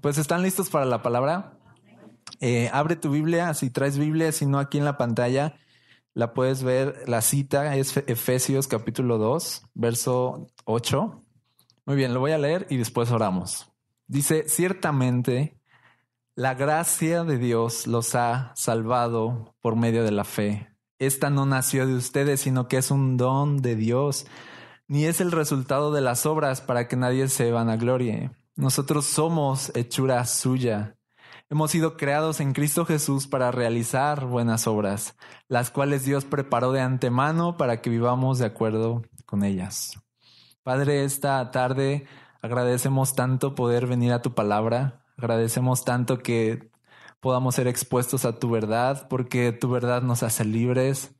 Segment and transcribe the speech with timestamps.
[0.00, 1.58] Pues están listos para la palabra.
[2.40, 5.56] Eh, abre tu Biblia, si traes Biblia, si no aquí en la pantalla,
[6.14, 7.08] la puedes ver.
[7.08, 11.24] La cita es Efesios capítulo 2, verso 8.
[11.86, 13.72] Muy bien, lo voy a leer y después oramos.
[14.06, 15.58] Dice, ciertamente
[16.38, 20.68] la gracia de Dios los ha salvado por medio de la fe.
[21.00, 24.26] Esta no nació de ustedes, sino que es un don de Dios,
[24.86, 28.30] ni es el resultado de las obras para que nadie se vanaglorie.
[28.58, 30.96] Nosotros somos hechura suya.
[31.48, 35.14] Hemos sido creados en Cristo Jesús para realizar buenas obras,
[35.46, 40.02] las cuales Dios preparó de antemano para que vivamos de acuerdo con ellas.
[40.64, 42.08] Padre, esta tarde
[42.42, 46.68] agradecemos tanto poder venir a tu palabra, agradecemos tanto que
[47.20, 51.14] podamos ser expuestos a tu verdad, porque tu verdad nos hace libres,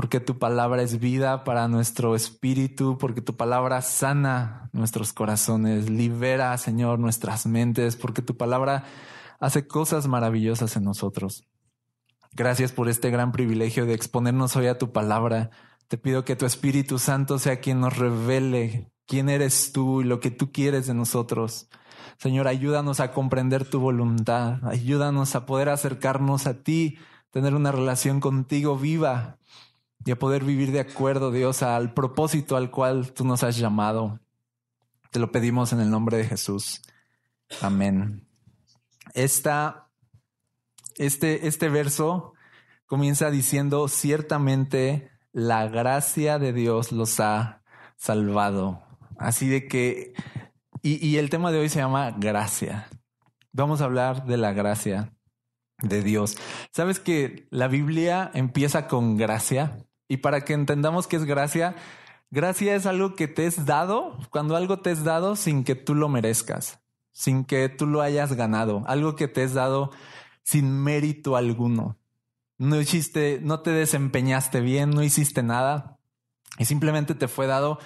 [0.00, 6.56] porque tu palabra es vida para nuestro espíritu, porque tu palabra sana nuestros corazones, libera,
[6.56, 8.84] Señor, nuestras mentes, porque tu palabra
[9.40, 11.44] hace cosas maravillosas en nosotros.
[12.32, 15.50] Gracias por este gran privilegio de exponernos hoy a tu palabra.
[15.88, 20.18] Te pido que tu Espíritu Santo sea quien nos revele quién eres tú y lo
[20.18, 21.68] que tú quieres de nosotros.
[22.16, 26.96] Señor, ayúdanos a comprender tu voluntad, ayúdanos a poder acercarnos a ti,
[27.30, 29.36] tener una relación contigo viva
[30.04, 34.20] y a poder vivir de acuerdo, Dios, al propósito al cual tú nos has llamado.
[35.10, 36.82] Te lo pedimos en el nombre de Jesús.
[37.60, 38.26] Amén.
[39.14, 39.90] Esta,
[40.96, 42.34] este, este verso
[42.86, 47.62] comienza diciendo, ciertamente la gracia de Dios los ha
[47.96, 48.82] salvado.
[49.18, 50.14] Así de que,
[50.82, 52.88] y, y el tema de hoy se llama gracia.
[53.52, 55.12] Vamos a hablar de la gracia
[55.82, 56.36] de Dios.
[56.72, 59.86] ¿Sabes que la Biblia empieza con gracia?
[60.10, 61.76] Y para que entendamos qué es gracia,
[62.32, 65.94] gracia es algo que te es dado, cuando algo te es dado sin que tú
[65.94, 66.80] lo merezcas,
[67.12, 69.92] sin que tú lo hayas ganado, algo que te es dado
[70.42, 71.96] sin mérito alguno.
[72.58, 76.00] No hiciste, no te desempeñaste bien, no hiciste nada
[76.58, 77.78] y simplemente te fue dado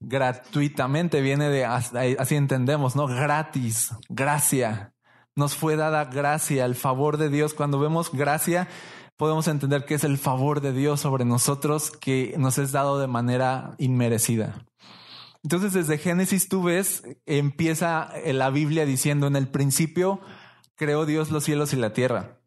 [0.00, 3.06] gratuitamente, viene de, así entendemos, ¿no?
[3.06, 4.94] Gratis, gracia.
[5.36, 7.54] Nos fue dada gracia, el favor de Dios.
[7.54, 8.66] Cuando vemos gracia,
[9.18, 13.08] podemos entender que es el favor de Dios sobre nosotros que nos es dado de
[13.08, 14.64] manera inmerecida.
[15.42, 20.20] Entonces desde Génesis tú ves, empieza la Biblia diciendo en el principio
[20.76, 22.38] creó Dios los cielos y la tierra.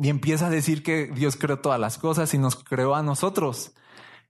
[0.00, 3.72] Y empieza a decir que Dios creó todas las cosas y nos creó a nosotros.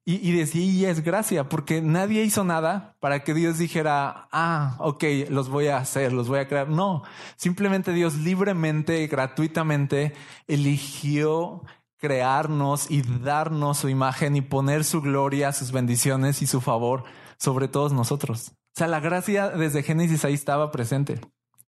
[0.04, 5.04] Y, y decía, es gracia, porque nadie hizo nada para que Dios dijera, ah, ok,
[5.28, 6.68] los voy a hacer, los voy a crear.
[6.68, 7.04] No,
[7.36, 10.12] simplemente Dios libremente, gratuitamente,
[10.48, 11.62] eligió
[11.98, 17.04] crearnos y darnos su imagen y poner su gloria, sus bendiciones y su favor
[17.38, 18.50] sobre todos nosotros.
[18.74, 21.20] O sea, la gracia desde Génesis ahí estaba presente.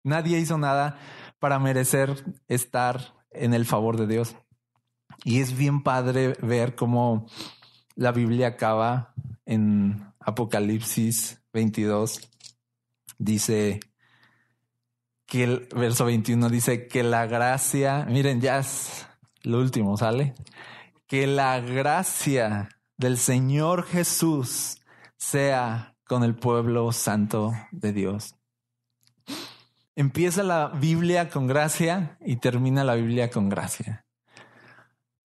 [0.02, 0.98] Nadie hizo nada
[1.38, 4.34] para merecer estar en el favor de Dios.
[5.22, 7.26] Y es bien padre ver cómo
[7.96, 9.14] la Biblia acaba
[9.46, 12.28] en Apocalipsis 22.
[13.18, 13.80] Dice
[15.26, 19.06] que el verso 21 dice que la gracia, miren, ya es
[19.42, 20.34] lo último, ¿sale?
[21.06, 24.78] Que la gracia del Señor Jesús
[25.16, 28.34] sea con el pueblo santo de Dios.
[29.96, 34.03] Empieza la Biblia con gracia y termina la Biblia con gracia.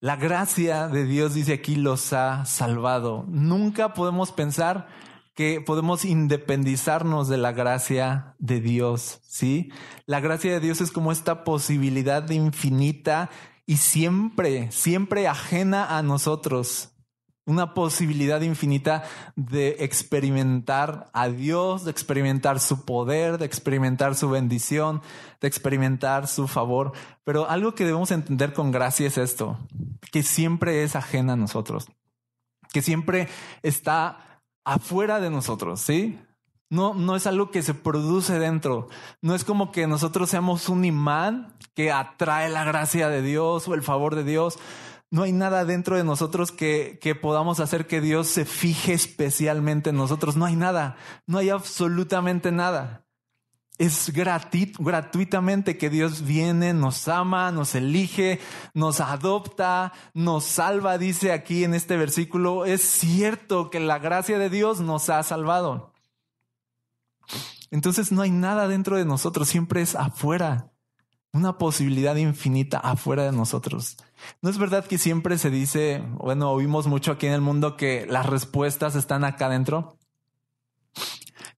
[0.02, 3.26] La gracia de Dios, dice aquí, los ha salvado.
[3.28, 4.88] Nunca podemos pensar
[5.36, 9.74] que podemos independizarnos de la gracia de Dios, ¿sí?
[10.06, 13.30] La gracia de Dios es como esta posibilidad infinita
[13.66, 16.89] y siempre, siempre ajena a nosotros
[17.50, 19.04] una posibilidad infinita
[19.36, 25.02] de experimentar a Dios, de experimentar su poder, de experimentar su bendición,
[25.42, 26.94] de experimentar su favor.
[27.24, 29.58] Pero algo que debemos entender con gracia es esto,
[30.12, 31.88] que siempre es ajena a nosotros,
[32.72, 33.28] que siempre
[33.64, 36.20] está afuera de nosotros, ¿sí?
[36.70, 38.90] No, no es algo que se produce dentro.
[39.24, 43.74] No es como que nosotros seamos un imán que atrae la gracia de Dios o
[43.74, 44.60] el favor de Dios
[45.12, 49.90] no hay nada dentro de nosotros que, que podamos hacer que Dios se fije especialmente
[49.90, 50.36] en nosotros.
[50.38, 53.06] No hay nada, no hay absolutamente nada.
[53.80, 58.40] Es gratuitamente que Dios viene, nos ama, nos elige,
[58.74, 62.66] nos adopta, nos salva, dice aquí en este versículo.
[62.66, 65.94] Es cierto que la gracia de Dios nos ha salvado.
[67.72, 70.69] Entonces no hay nada dentro de nosotros, siempre es afuera
[71.32, 73.98] una posibilidad infinita afuera de nosotros.
[74.42, 78.06] No es verdad que siempre se dice, bueno, oímos mucho aquí en el mundo que
[78.08, 79.98] las respuestas están acá adentro.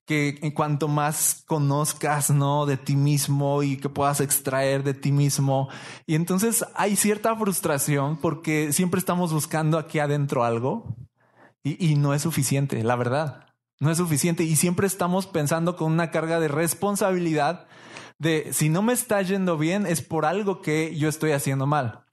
[0.06, 2.65] que cuanto más conozcas, ¿no?
[2.65, 5.69] De ti mismo y que puedas extraer de ti mismo.
[6.06, 10.97] Y entonces hay cierta frustración porque siempre estamos buscando aquí adentro algo
[11.63, 13.47] y, y no es suficiente, la verdad.
[13.79, 17.67] No es suficiente y siempre estamos pensando con una carga de responsabilidad
[18.21, 22.06] de si no me está yendo bien es por algo que yo estoy haciendo mal.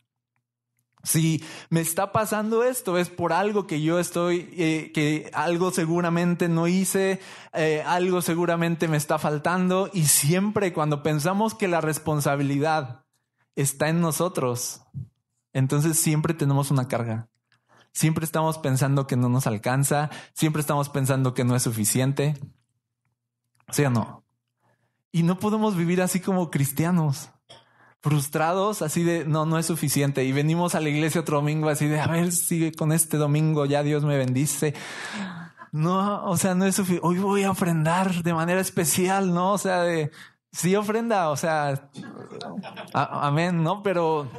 [1.02, 6.48] Si me está pasando esto es por algo que yo estoy, eh, que algo seguramente
[6.48, 7.20] no hice,
[7.52, 13.04] eh, algo seguramente me está faltando y siempre cuando pensamos que la responsabilidad
[13.54, 14.80] está en nosotros,
[15.52, 17.28] entonces siempre tenemos una carga.
[17.92, 22.34] Siempre estamos pensando que no nos alcanza, siempre estamos pensando que no es suficiente.
[23.70, 24.27] ¿Sí o no?
[25.10, 27.30] Y no podemos vivir así como cristianos
[28.00, 30.24] frustrados, así de no, no es suficiente.
[30.24, 33.66] Y venimos a la iglesia otro domingo, así de a ver, sigue con este domingo,
[33.66, 34.74] ya Dios me bendice.
[35.72, 37.06] No, o sea, no es suficiente.
[37.06, 39.52] Hoy voy a ofrendar de manera especial, ¿no?
[39.52, 40.10] O sea, de
[40.52, 41.90] sí ofrenda, o sea,
[42.92, 43.82] amén, ¿no?
[43.82, 44.30] Pero,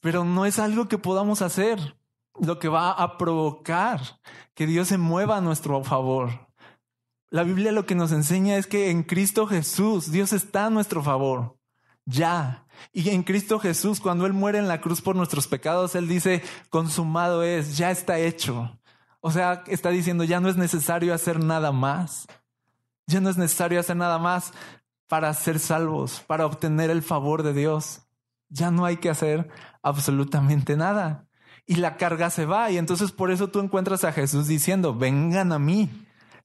[0.00, 1.96] pero no es algo que podamos hacer.
[2.40, 4.00] Lo que va a provocar
[4.54, 6.48] que Dios se mueva a nuestro favor.
[7.34, 11.02] La Biblia lo que nos enseña es que en Cristo Jesús Dios está a nuestro
[11.02, 11.58] favor.
[12.06, 12.68] Ya.
[12.92, 16.44] Y en Cristo Jesús, cuando Él muere en la cruz por nuestros pecados, Él dice,
[16.70, 18.78] consumado es, ya está hecho.
[19.18, 22.28] O sea, está diciendo, ya no es necesario hacer nada más.
[23.08, 24.52] Ya no es necesario hacer nada más
[25.08, 28.02] para ser salvos, para obtener el favor de Dios.
[28.48, 29.50] Ya no hay que hacer
[29.82, 31.26] absolutamente nada.
[31.66, 32.70] Y la carga se va.
[32.70, 35.90] Y entonces por eso tú encuentras a Jesús diciendo, vengan a mí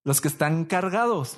[0.10, 1.38] los que están cargados,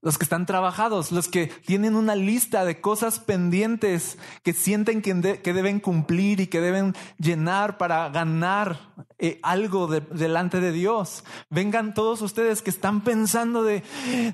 [0.00, 5.12] los que están trabajados, los que tienen una lista de cosas pendientes que sienten que,
[5.12, 11.24] deben cumplir y que deben llenar para ganar eh, algo delante de Dios.
[11.50, 13.82] Vengan todos ustedes que están pensando de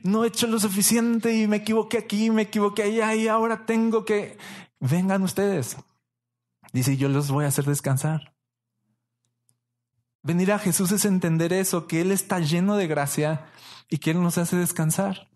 [0.02, 4.04] no he hecho lo suficiente y me equivoqué aquí, me equivoqué allá y ahora tengo
[4.04, 4.36] que...
[4.80, 5.78] Vengan ustedes.
[6.74, 8.34] Dice, yo los voy a hacer descansar.
[10.22, 13.46] Venir a Jesús es entender eso, que Él está lleno de gracia
[13.88, 15.28] y que Él nos hace descansar.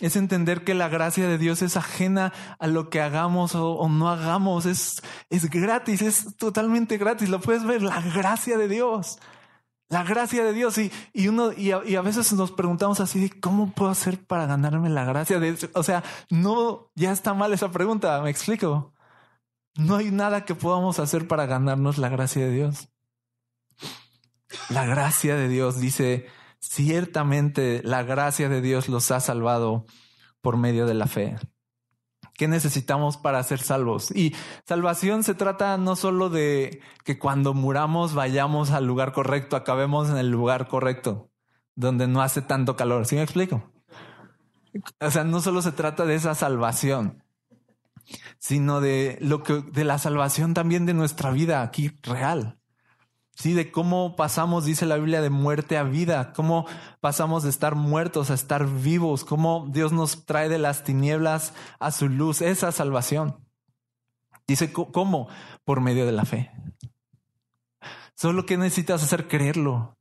[0.00, 4.08] Es entender que la gracia de Dios es ajena a lo que hagamos o, no
[4.08, 4.66] hagamos.
[4.66, 7.28] Es, es gratis, es totalmente gratis.
[7.28, 9.18] Lo puedes ver, la gracia de Dios.
[9.90, 10.78] La gracia de Dios.
[10.78, 15.04] Y, y uno, y a, veces nos preguntamos así cómo puedo hacer para ganarme la
[15.04, 15.70] gracia de Dios.
[15.74, 18.22] O sea, no, ya está mal esa pregunta.
[18.22, 18.94] Me explico.
[19.76, 22.89] No hay nada que podamos hacer para ganarnos la gracia de Dios.
[24.68, 26.26] La gracia de Dios dice,
[26.58, 29.86] ciertamente la gracia de Dios los ha salvado
[30.40, 31.36] por medio de la fe.
[32.34, 34.10] ¿Qué necesitamos para ser salvos?
[34.16, 34.34] Y
[34.66, 40.16] salvación se trata no solo de que cuando muramos vayamos al lugar correcto, acabemos en
[40.16, 41.30] el lugar correcto,
[41.74, 43.04] donde no hace tanto calor.
[43.04, 43.70] ¿Sí me explico?
[45.00, 47.22] O sea, no solo se trata de esa salvación,
[48.38, 52.59] sino de lo que, de la salvación también de nuestra vida aquí real.
[53.34, 56.66] Sí, de cómo pasamos, dice la Biblia, de muerte a vida, cómo
[57.00, 61.90] pasamos de estar muertos a estar vivos, cómo Dios nos trae de las tinieblas a
[61.90, 63.36] su luz, esa salvación.
[64.46, 65.28] Dice, ¿cómo?
[65.64, 66.50] Por medio de la fe.
[68.14, 69.96] Solo que necesitas hacer creerlo,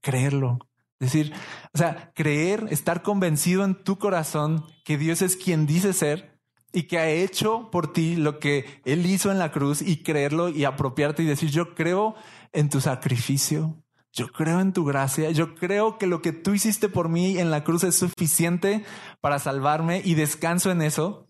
[0.00, 0.58] creerlo.
[0.98, 1.32] Decir,
[1.72, 6.40] o sea, creer, estar convencido en tu corazón que Dios es quien dice ser
[6.72, 10.48] y que ha hecho por ti lo que Él hizo en la cruz y creerlo
[10.48, 12.16] y apropiarte y decir, yo creo
[12.54, 16.88] en tu sacrificio, yo creo en tu gracia, yo creo que lo que tú hiciste
[16.88, 18.84] por mí en la cruz es suficiente
[19.20, 21.26] para salvarme y descanso en eso.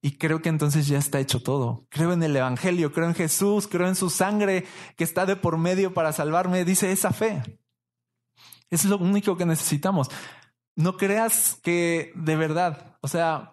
[0.00, 1.86] Y creo que entonces ya está hecho todo.
[1.88, 4.64] Creo en el Evangelio, creo en Jesús, creo en su sangre
[4.96, 6.64] que está de por medio para salvarme.
[6.64, 7.60] Dice esa fe.
[8.70, 10.08] Es lo único que necesitamos.
[10.74, 13.51] No creas que de verdad, o sea,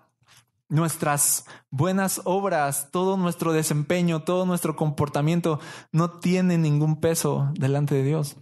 [0.69, 5.59] nuestras buenas obras, todo nuestro desempeño, todo nuestro comportamiento
[5.91, 8.37] no tiene ningún peso delante de Dios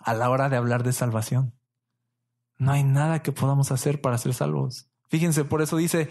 [0.00, 1.58] a la hora de hablar de salvación.
[2.58, 4.90] No hay nada que podamos hacer para ser salvos.
[5.08, 6.10] Fíjense, por eso dice,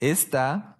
[0.00, 0.76] esta,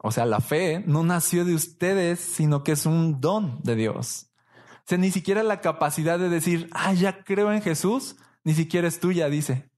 [0.00, 4.32] o sea, la fe no nació de ustedes, sino que es un don de Dios.
[4.78, 8.88] O sea, ni siquiera la capacidad de decir, ah, ya creo en Jesús, ni siquiera
[8.88, 9.70] es tuya, dice.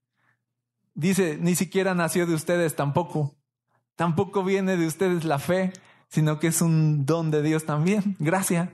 [0.95, 3.40] Dice, ni siquiera nació de ustedes tampoco.
[4.01, 5.75] Tampoco viene de ustedes la fe,
[6.09, 8.17] sino que es un don de Dios también.
[8.19, 8.71] Gracias.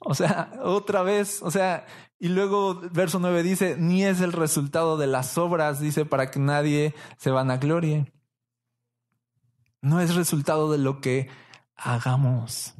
[0.00, 1.86] O sea, otra vez, o sea,
[2.18, 6.40] y luego verso 9 dice, ni es el resultado de las obras, dice, para que
[6.40, 8.12] nadie se vanaglorie.
[9.80, 11.28] No es resultado de lo que
[11.76, 12.74] hagamos.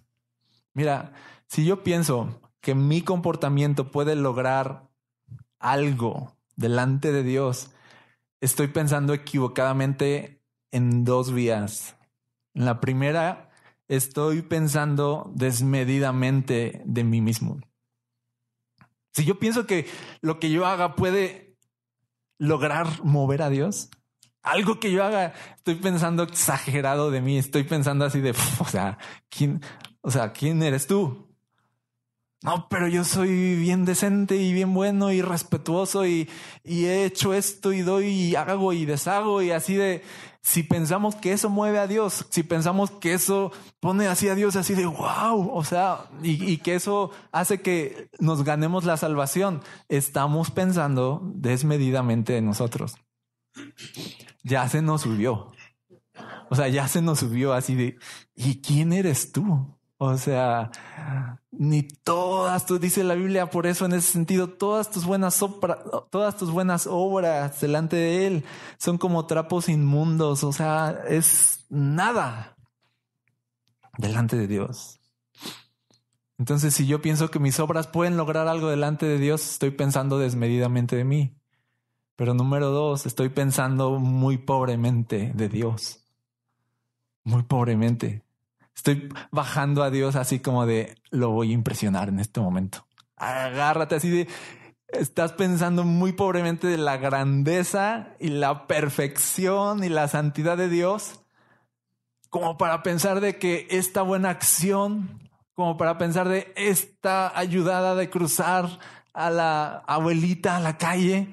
[0.75, 1.13] Mira,
[1.47, 4.91] si yo pienso que mi comportamiento puede lograr
[5.61, 7.71] algo delante de Dios,
[8.41, 10.40] estoy pensando equivocadamente
[10.71, 11.97] en dos vías.
[12.55, 13.51] En la primera,
[13.89, 17.59] estoy pensando desmedidamente de mí mismo.
[19.13, 19.87] Si yo pienso que
[20.21, 21.57] lo que yo haga puede
[22.39, 23.91] lograr mover a Dios,
[24.43, 28.99] algo que yo haga, estoy pensando exagerado de mí, estoy pensando así de, o sea,
[29.29, 29.61] ¿quién,
[30.01, 31.29] o sea, ¿quién eres tú?
[32.43, 36.27] No, pero yo soy bien decente y bien bueno y respetuoso y,
[36.65, 40.03] y he hecho esto y doy y hago y deshago y así de,
[40.43, 44.57] si pensamos que eso mueve a Dios, si pensamos que eso pone así a Dios
[44.57, 50.51] así de wow, o sea, y, que eso hace que nos ganemos la salvación, estamos
[50.51, 52.97] pensando desmedidamente en nosotros.
[54.43, 55.53] Ya se nos subió.
[56.49, 57.99] O sea, ya se nos subió así de,
[58.35, 59.79] ¿y quién eres tú?
[60.03, 60.71] O sea,
[61.51, 65.79] ni todas, tú dice la Biblia, por eso en ese sentido, todas tus buenas obras,
[66.09, 68.45] todas tus buenas obras delante de Él
[68.79, 70.43] son como trapos inmundos.
[70.43, 72.57] O sea, es nada
[73.99, 75.01] delante de Dios.
[76.39, 80.19] Entonces, si yo pienso que mis obras pueden lograr algo delante de Dios, estoy pensando
[80.19, 81.37] desmedidamente de mí.
[82.17, 86.07] Pero número dos, estoy pensando muy pobremente de Dios.
[87.23, 88.25] Muy pobremente.
[88.81, 92.87] Estoy bajando a Dios así como de lo voy a impresionar en este momento.
[93.15, 94.27] Agárrate así de
[94.89, 101.21] estás pensando muy pobremente de la grandeza y la perfección y la santidad de Dios,
[102.31, 108.09] como para pensar de que esta buena acción, como para pensar de esta ayudada de
[108.09, 108.79] cruzar
[109.13, 111.29] a la abuelita a la calle,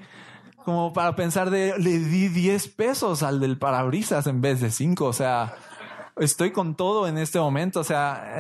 [0.65, 5.05] como para pensar de le di 10 pesos al del parabrisas en vez de 5,
[5.05, 5.55] o sea,
[6.19, 7.79] estoy con todo en este momento.
[7.79, 8.37] O sea,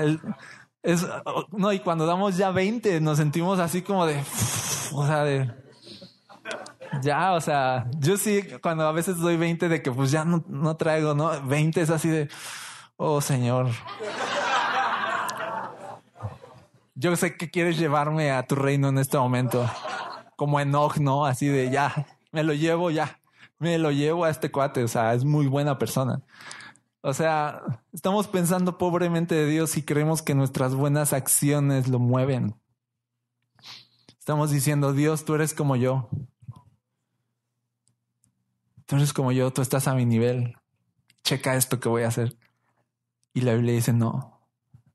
[0.83, 1.05] es,
[1.51, 4.23] no, y cuando damos ya 20 nos sentimos así como de,
[4.93, 5.51] o sea, de,
[7.01, 10.77] ya, o sea, yo sí, cuando a veces doy 20 de que pues ya no,
[10.77, 11.41] traigo, ¿no?
[11.43, 12.29] 20 es así de,
[12.95, 13.67] oh Señor.
[16.95, 19.69] Yo sé que quieres llevarme a tu reino en este momento.
[20.35, 21.25] Como Enoch, ¿no?
[21.25, 23.19] Así de ya, me lo llevo ya.
[23.59, 24.83] Me lo llevo a este cuate.
[24.83, 26.21] O sea, es muy buena persona.
[27.07, 32.59] O sea, estamos pensando pobremente de Dios y creemos que nuestras buenas acciones lo mueven.
[34.19, 36.09] Estamos diciendo, Dios, tú eres como yo.
[38.85, 40.57] Tú eres como yo, tú estás a mi nivel.
[41.23, 42.37] Checa esto que voy a hacer.
[43.33, 44.41] Y la Biblia dice, no,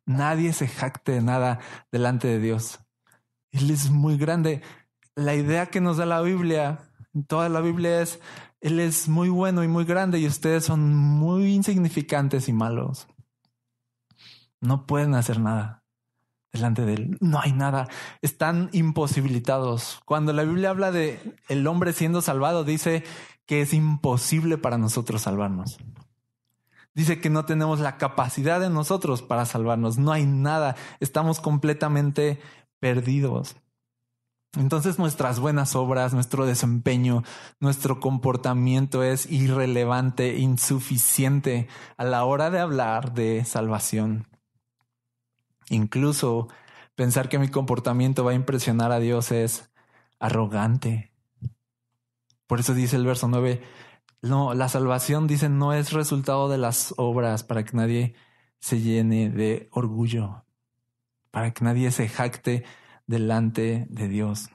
[0.04, 1.61] nadie se jacte de nada
[1.92, 2.81] delante de Dios.
[3.52, 4.61] Él es muy grande.
[5.14, 6.90] La idea que nos da la Biblia,
[7.26, 8.21] toda la Biblia es,
[8.62, 13.09] él es muy bueno y muy grande y ustedes son muy insignificantes y malos.
[14.61, 15.83] No pueden hacer nada
[16.52, 17.19] delante de él.
[17.21, 17.88] No hay nada.
[18.23, 20.00] Están imposibilitados.
[20.04, 23.02] Cuando la Biblia habla de el hombre siendo salvado, dice
[23.47, 25.78] que es imposible para nosotros salvarnos.
[26.95, 29.99] Dice que no tenemos la capacidad de nosotros para salvarnos.
[29.99, 30.76] No hay nada.
[31.00, 32.40] Estamos completamente
[32.78, 33.57] perdidos.
[34.54, 37.23] Entonces nuestras buenas obras, nuestro desempeño,
[37.59, 44.28] nuestro comportamiento es irrelevante, insuficiente a la hora de hablar de salvación.
[45.71, 46.49] Incluso
[46.94, 49.71] pensar que mi comportamiento va a impresionar a Dios es
[50.18, 51.12] arrogante.
[52.47, 53.62] Por eso dice el verso 9,
[54.21, 58.14] no, la salvación dice no es resultado de las obras para que nadie
[58.61, 60.44] se llene de orgullo,
[61.30, 62.64] para que nadie se jacte
[63.06, 64.50] delante de Dios.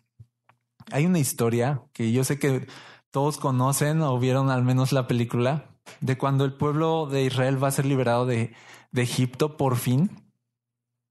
[0.92, 2.68] Hay una historia que yo sé que
[3.12, 7.70] todos conocen o vieron al menos la película de cuando el pueblo de Israel va
[7.70, 8.54] a ser liberado de,
[8.92, 10.24] de Egipto por fin.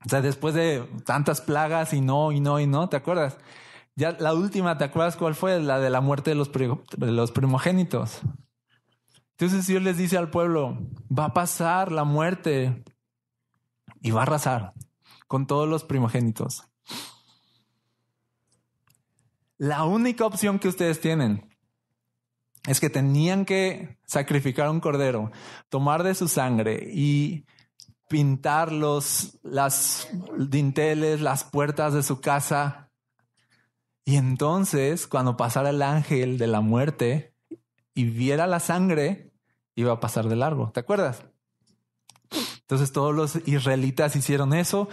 [0.04, 3.38] O sea, después de tantas plagas y no, y no, y no, ¿te acuerdas?
[3.96, 5.60] Ya la última, ¿te acuerdas cuál fue?
[5.60, 8.20] La de la muerte de los, de los primogénitos.
[9.38, 10.78] Entonces Dios les dice al pueblo,
[11.16, 12.84] va a pasar la muerte
[14.00, 14.74] y va a arrasar
[15.26, 16.64] con todos los primogénitos.
[19.58, 21.48] La única opción que ustedes tienen
[22.66, 25.30] es que tenían que sacrificar un cordero,
[25.68, 27.46] tomar de su sangre y
[28.08, 32.90] pintar los, las dinteles, las puertas de su casa.
[34.04, 37.34] Y entonces, cuando pasara el ángel de la muerte
[37.94, 39.32] y viera la sangre,
[39.74, 40.70] iba a pasar de largo.
[40.72, 41.24] ¿Te acuerdas?
[42.60, 44.88] Entonces todos los israelitas hicieron eso.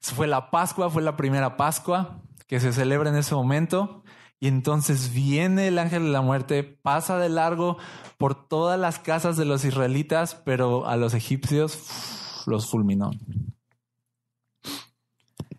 [0.00, 4.04] Fue la Pascua, fue la primera Pascua que se celebra en ese momento.
[4.38, 7.78] Y entonces viene el ángel de la muerte, pasa de largo
[8.18, 13.10] por todas las casas de los israelitas, pero a los egipcios los fulminó.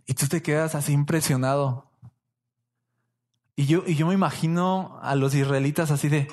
[0.05, 1.91] Y tú te quedas así impresionado.
[3.55, 6.27] Y yo, y yo me imagino a los israelitas así de,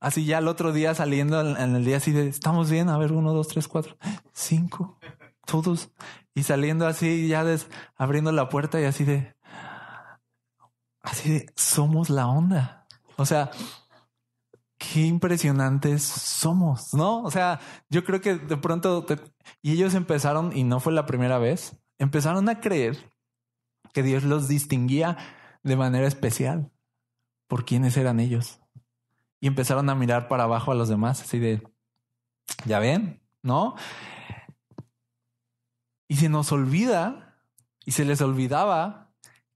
[0.00, 3.12] así ya el otro día saliendo en, el día así de, estamos bien, a ver,
[3.12, 3.96] uno, dos, tres, cuatro,
[4.34, 4.98] cinco,
[5.46, 5.90] todos.
[6.34, 9.35] Y saliendo así, ya des, abriendo la puerta y así de,
[11.06, 12.86] así de, somos la onda.
[13.16, 13.50] O sea,
[14.76, 17.22] qué impresionantes somos, ¿no?
[17.22, 19.06] O sea, yo creo que de pronto,
[19.62, 23.10] y ellos empezaron, y no fue la primera vez, empezaron a creer
[23.94, 25.16] que Dios los distinguía
[25.62, 26.70] de manera especial
[27.46, 28.60] por quiénes eran ellos.
[29.40, 31.62] Y empezaron a mirar para abajo a los demás, así de,
[32.64, 33.76] ya ven, ¿no?
[36.08, 37.38] Y se nos olvida,
[37.84, 39.05] y se les olvidaba,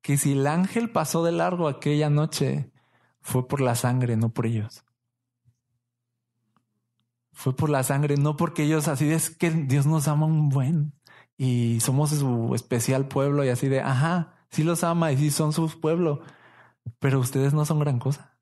[0.02, 2.72] que si el ángel pasó de largo aquella noche,
[3.20, 4.84] fue por la sangre, no por ellos.
[7.32, 10.92] Fue por la sangre, no porque ellos así es que Dios nos ama un buen
[11.36, 15.52] y somos su especial pueblo y así de, ajá, sí los ama y sí son
[15.52, 16.22] su pueblo,
[16.98, 18.38] pero ustedes no son gran cosa.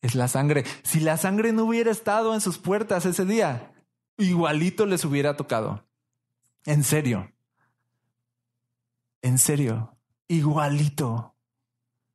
[0.00, 0.64] Es la sangre.
[0.82, 3.72] Si la sangre no hubiera estado en sus puertas ese día,
[4.16, 5.86] igualito les hubiera tocado.
[6.66, 7.32] En serio.
[9.22, 9.93] En serio.
[10.28, 11.34] Igualito.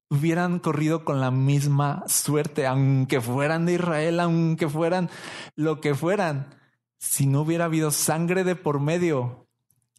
[0.10, 5.10] Hubieran corrido con la misma suerte, aunque fueran de Israel, aunque fueran
[5.56, 6.56] lo que fueran.
[6.98, 9.48] Si no hubiera habido sangre de por medio,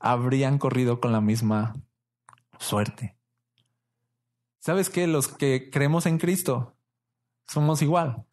[0.01, 1.75] habrían corrido con la misma
[2.59, 3.17] suerte.
[4.59, 5.07] ¿Sabes qué?
[5.07, 6.77] Los que creemos en Cristo
[7.47, 8.27] somos igual.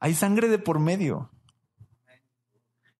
[0.00, 1.30] Hay sangre de por medio.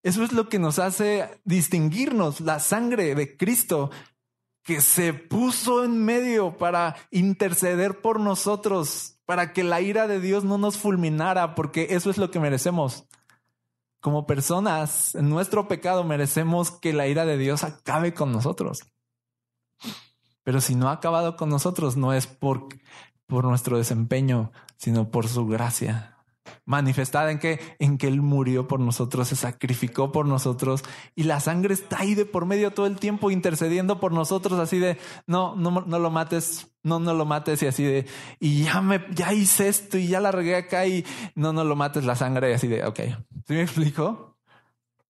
[0.02, 3.90] Eso es lo que nos hace distinguirnos, la sangre de Cristo
[4.66, 10.42] que se puso en medio para interceder por nosotros, para que la ira de Dios
[10.42, 13.06] no nos fulminara, porque eso es lo que merecemos.
[14.00, 18.80] Como personas, en nuestro pecado merecemos que la ira de Dios acabe con nosotros.
[20.42, 22.66] Pero si no ha acabado con nosotros, no es por,
[23.28, 26.15] por nuestro desempeño, sino por su gracia.
[26.64, 30.82] Manifestada en que, en que Él murió por nosotros, se sacrificó por nosotros
[31.14, 34.78] y la sangre está ahí de por medio todo el tiempo intercediendo por nosotros, así
[34.78, 38.06] de no, no, no lo mates, no, no lo mates y así de
[38.40, 41.04] y ya me, ya hice esto y ya la regué acá y
[41.34, 43.00] no, no lo mates la sangre y así de ok.
[43.46, 44.36] ¿Sí me explico?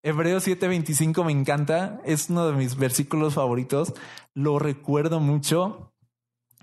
[0.03, 3.93] Hebreos 7:25 me encanta, es uno de mis versículos favoritos,
[4.33, 5.93] lo recuerdo mucho,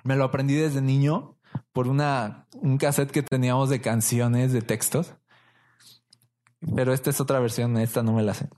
[0.02, 1.33] me lo aprendí desde niño
[1.72, 5.14] por una, un cassette que teníamos de canciones, de textos,
[6.74, 8.48] pero esta es otra versión, esta no me la sé.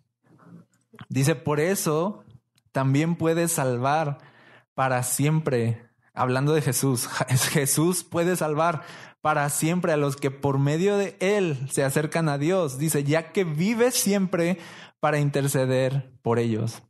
[1.09, 2.25] Dice, por eso
[2.73, 4.19] también puedes salvar
[4.75, 7.09] para siempre, hablando de Jesús,
[7.51, 8.83] Jesús puede salvar
[9.21, 12.79] para siempre a los que por medio de Él se acercan a Dios.
[12.79, 14.59] Dice, ya que vive siempre
[15.01, 16.83] para interceder por ellos.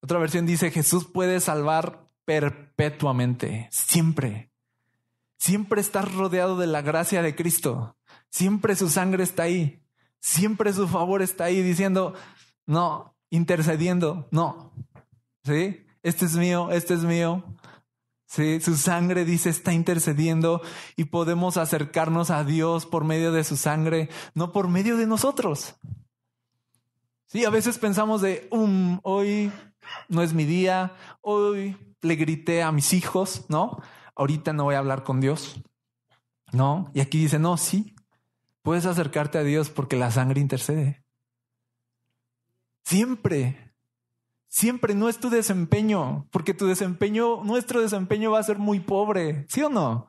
[0.00, 4.50] Otra versión dice, Jesús puede salvar perpetuamente, siempre.
[5.38, 7.96] Siempre estás rodeado de la gracia de Cristo.
[8.28, 9.82] Siempre su sangre está ahí.
[10.20, 12.14] Siempre su favor está ahí diciendo,
[12.66, 14.72] no, intercediendo, no.
[15.44, 15.86] ¿Sí?
[16.02, 17.44] Este es mío, este es mío.
[18.26, 20.60] Sí, su sangre dice está intercediendo
[20.96, 25.76] y podemos acercarnos a Dios por medio de su sangre, no por medio de nosotros.
[27.26, 29.52] Sí, a veces pensamos de, um, hoy
[30.08, 33.80] no es mi día, hoy le grité a mis hijos, ¿no?
[34.14, 35.60] Ahorita no voy a hablar con Dios,
[36.52, 36.90] ¿no?
[36.94, 37.94] Y aquí dice, no, sí,
[38.62, 41.04] puedes acercarte a Dios porque la sangre intercede.
[42.84, 43.66] Siempre,
[44.56, 49.44] Siempre no es tu desempeño, porque tu desempeño, nuestro desempeño va a ser muy pobre,
[49.50, 50.08] ¿sí o no?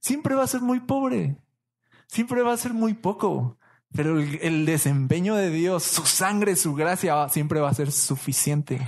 [0.00, 1.36] Siempre va a ser muy pobre,
[2.06, 3.58] siempre va a ser muy poco,
[3.92, 8.80] pero el, desempeño de Dios, su sangre, su gracia, siempre va a ser suficiente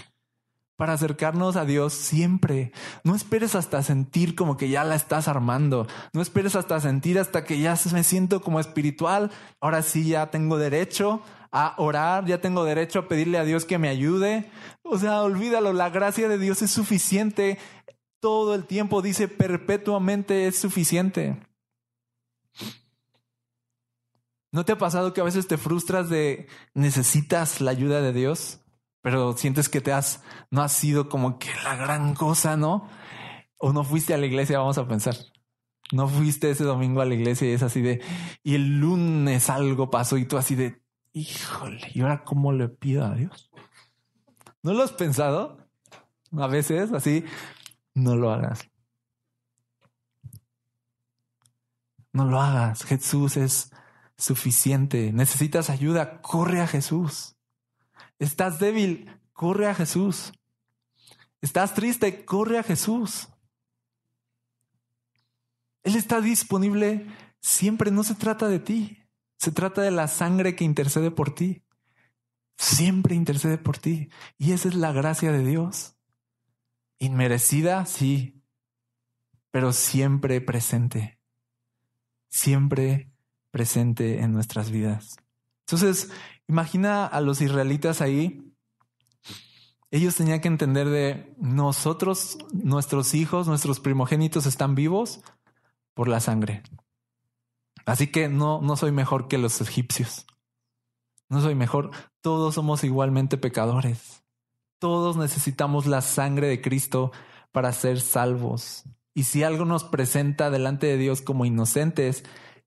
[0.76, 2.72] para acercarnos a Dios siempre.
[3.04, 5.86] No esperes hasta sentir como que ya la estás armando.
[6.12, 9.30] No esperes hasta sentir hasta que ya me siento como espiritual.
[9.60, 13.78] Ahora sí ya tengo derecho a orar, ya tengo derecho a pedirle a Dios que
[13.78, 14.50] me ayude.
[14.82, 17.58] O sea, olvídalo, la gracia de Dios es suficiente.
[18.20, 21.36] Todo el tiempo dice perpetuamente es suficiente.
[24.50, 28.60] ¿No te ha pasado que a veces te frustras de necesitas la ayuda de Dios,
[29.04, 32.88] pero sientes que te has, no has sido como que la gran cosa, ¿no?
[33.58, 35.14] O no fuiste a la iglesia, vamos a pensar.
[35.92, 38.02] No fuiste ese domingo a la iglesia y es así de,
[38.42, 40.80] y el lunes algo pasó y tú así de,
[41.12, 43.50] híjole, ¿y ahora cómo le pido a Dios?
[44.62, 45.68] ¿No lo has pensado?
[46.32, 47.26] A veces así,
[47.92, 48.70] no lo hagas.
[52.10, 52.84] No lo hagas.
[52.84, 53.70] Jesús es
[54.16, 55.12] suficiente.
[55.12, 57.33] Necesitas ayuda, corre a Jesús.
[58.18, 60.32] Estás débil, corre a Jesús.
[61.40, 63.28] Estás triste, corre a Jesús.
[65.82, 67.06] Él está disponible
[67.40, 67.90] siempre.
[67.90, 68.98] No se trata de ti.
[69.36, 71.62] Se trata de la sangre que intercede por ti.
[72.56, 74.08] Siempre intercede por ti.
[74.38, 75.96] Y esa es la gracia de Dios.
[76.98, 78.42] Inmerecida, sí,
[79.50, 81.20] pero siempre presente.
[82.30, 83.12] Siempre
[83.50, 85.16] presente en nuestras vidas.
[85.66, 86.10] Entonces,
[86.48, 88.52] imagina a los israelitas ahí.
[89.90, 95.20] Ellos tenían que entender de nosotros, nuestros hijos, nuestros primogénitos están vivos
[95.94, 96.62] por la sangre.
[97.86, 100.26] Así que no, no soy mejor que los egipcios.
[101.28, 101.90] No soy mejor.
[102.20, 104.24] Todos somos igualmente pecadores.
[104.78, 107.12] Todos necesitamos la sangre de Cristo
[107.52, 108.84] para ser salvos.
[109.14, 112.24] Y si algo nos presenta delante de Dios como inocentes,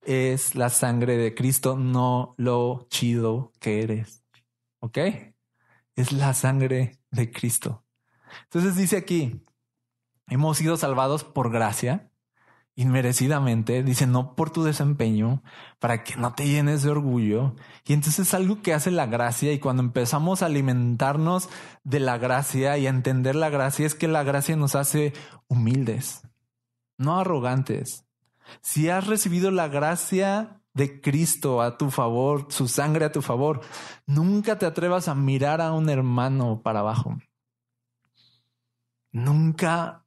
[0.07, 4.23] es la sangre de Cristo, no lo chido que eres.
[4.79, 4.97] ¿Ok?
[5.95, 7.83] Es la sangre de Cristo.
[8.43, 9.45] Entonces dice aquí,
[10.27, 12.09] hemos sido salvados por gracia
[12.75, 15.41] inmerecidamente, dice, no por tu desempeño,
[15.79, 17.55] para que no te llenes de orgullo.
[17.85, 21.49] Y entonces es algo que hace la gracia y cuando empezamos a alimentarnos
[21.83, 25.13] de la gracia y a entender la gracia, es que la gracia nos hace
[25.47, 26.21] humildes,
[26.97, 28.06] no arrogantes.
[28.61, 33.61] Si has recibido la gracia de Cristo a tu favor, su sangre a tu favor,
[34.05, 37.17] nunca te atrevas a mirar a un hermano para abajo.
[39.11, 40.05] Nunca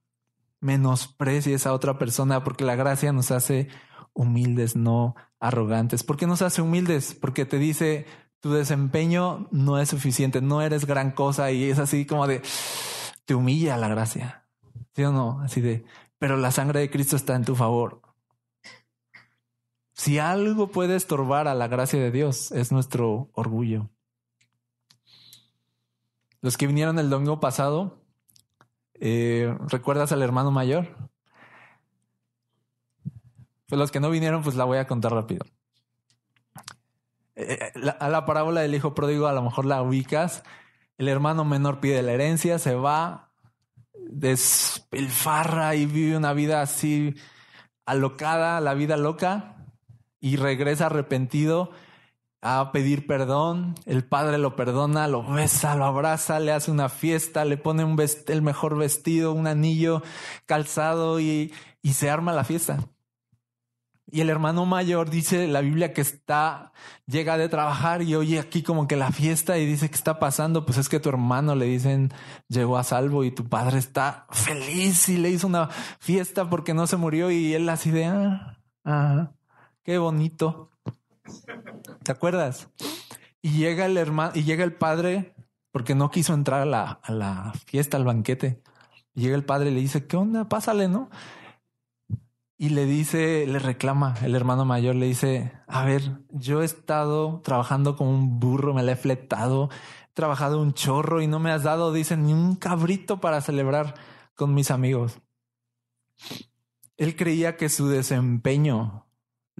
[0.60, 3.68] menosprecies a otra persona porque la gracia nos hace
[4.12, 6.04] humildes, no arrogantes.
[6.04, 7.14] ¿Por qué nos hace humildes?
[7.14, 8.06] Porque te dice
[8.40, 12.42] tu desempeño no es suficiente, no eres gran cosa y es así como de
[13.24, 14.46] te humilla la gracia.
[14.94, 15.40] ¿Sí o no?
[15.40, 15.84] Así de,
[16.18, 18.02] pero la sangre de Cristo está en tu favor.
[20.00, 23.90] Si algo puede estorbar a la gracia de Dios, es nuestro orgullo.
[26.40, 28.00] Los que vinieron el domingo pasado
[28.98, 30.88] eh, ¿Recuerdas al hermano mayor?
[33.68, 35.44] Pues los que no vinieron, pues la voy a contar rápido.
[37.36, 40.44] Eh, a la parábola del hijo pródigo a lo mejor la ubicas.
[40.96, 43.34] El hermano menor pide la herencia, se va,
[43.92, 47.14] despilfarra y vive una vida así
[47.84, 49.59] alocada, la vida loca,
[50.20, 51.70] y regresa arrepentido
[52.42, 57.44] a pedir perdón, el padre lo perdona, lo besa, lo abraza, le hace una fiesta,
[57.44, 60.02] le pone un el mejor vestido, un anillo,
[60.46, 61.52] calzado y,
[61.82, 62.78] y se arma la fiesta.
[64.12, 66.72] Y el hermano mayor dice la Biblia que está,
[67.06, 70.66] llega de trabajar y oye aquí como que la fiesta y dice que está pasando.
[70.66, 72.12] Pues es que tu hermano le dicen
[72.48, 75.68] llegó a salvo y tu padre está feliz y le hizo una
[76.00, 79.30] fiesta porque no se murió y él así de, ah, ah
[79.90, 80.70] qué bonito.
[82.04, 82.68] ¿Te acuerdas?
[83.42, 85.34] Y llega el hermano, y llega el padre,
[85.72, 88.62] porque no quiso entrar a la, fiesta, al banquete.
[89.14, 90.48] Llega el padre y le dice, ¿qué onda?
[90.48, 91.10] Pásale, ¿no?
[92.56, 97.40] Y le dice, le reclama, el hermano mayor le dice, a ver, yo he estado
[97.42, 99.70] trabajando como un burro, me la he fletado,
[100.08, 103.96] he trabajado un chorro y no me has dado, dice, ni un cabrito para celebrar
[104.36, 105.18] con mis amigos.
[106.96, 109.09] Él creía que su desempeño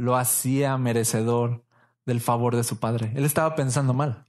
[0.01, 1.63] lo hacía merecedor
[2.07, 3.13] del favor de su padre.
[3.15, 4.25] Él estaba pensando mal.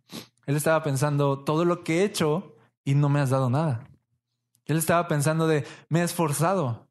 [0.46, 3.88] Él estaba pensando todo lo que he hecho y no me has dado nada.
[4.66, 6.88] Él estaba pensando de me he esforzado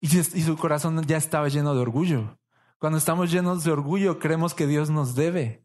[0.00, 2.36] y, su corazón ya estaba lleno de orgullo.
[2.78, 5.64] Cuando estamos llenos de orgullo, creemos que Dios nos debe.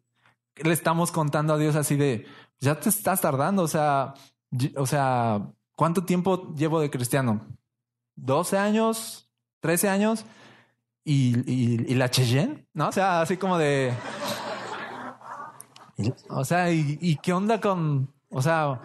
[0.56, 2.28] Le estamos contando a Dios así de
[2.60, 3.64] ya te estás tardando.
[3.64, 4.14] O sea,
[4.78, 7.48] o sea, ¿cuánto tiempo llevo de cristiano?
[8.16, 9.30] ¿12 años?
[9.62, 10.26] ¿13 años?
[11.04, 12.90] Y, la Cheyenne, ¿no?
[12.90, 13.94] O sea, así como de...
[16.30, 18.14] O sea, ¿y, qué onda con...
[18.30, 18.82] O sea,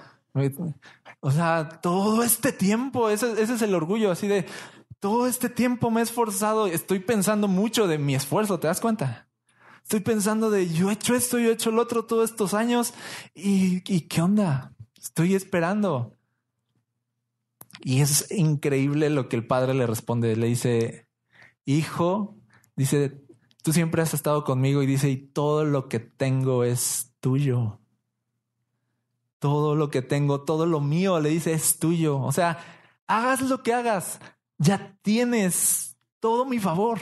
[1.21, 4.47] o sea, todo este tiempo, ese, ese es el orgullo, así de...
[5.01, 9.29] Todo este tiempo me he esforzado, estoy pensando mucho de mi esfuerzo, ¿te das cuenta?
[9.83, 12.95] Estoy pensando de yo he hecho esto, yo he hecho el otro todos estos años
[13.35, 14.73] y, y qué onda?
[14.99, 16.17] Estoy esperando.
[17.83, 20.37] Y es increíble lo que el padre le responde.
[20.37, 21.04] Le dice,
[21.65, 22.37] hijo,
[22.77, 23.25] dice,
[23.63, 27.81] tú siempre has estado conmigo y dice, y todo lo que tengo es tuyo.
[29.39, 32.19] Todo lo que tengo, todo lo mío, le dice, es tuyo.
[32.19, 32.59] O sea,
[33.07, 34.21] hagas lo que hagas,
[34.59, 36.99] ya tienes todo mi favor.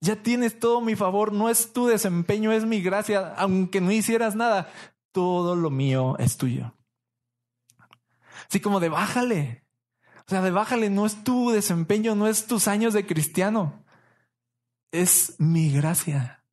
[0.00, 4.36] Ya tienes todo mi favor, no es tu desempeño, es mi gracia, aunque no hicieras
[4.36, 4.72] nada,
[5.10, 6.74] todo lo mío es tuyo.
[8.48, 9.67] Así como de bájale,
[10.28, 13.82] o sea, de bájale, no es tu desempeño, no es tus años de cristiano.
[14.92, 16.44] Es mi gracia.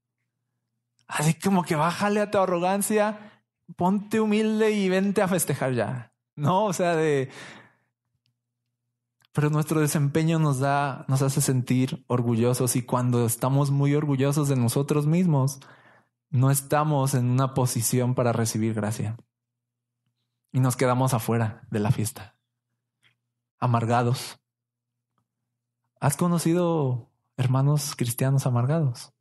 [1.07, 3.43] Así como que bájale a tu arrogancia,
[3.75, 6.13] ponte humilde y vente a festejar ya.
[6.37, 7.29] No, o sea, de...
[9.33, 14.55] pero nuestro desempeño nos da, nos hace sentir orgullosos y cuando estamos muy orgullosos de
[14.55, 15.59] nosotros mismos,
[16.29, 19.17] no estamos en una posición para recibir gracia.
[20.53, 22.34] Y nos quedamos afuera de la fiesta,
[23.59, 24.39] amargados.
[25.99, 29.11] ¿Has conocido hermanos cristianos amargados?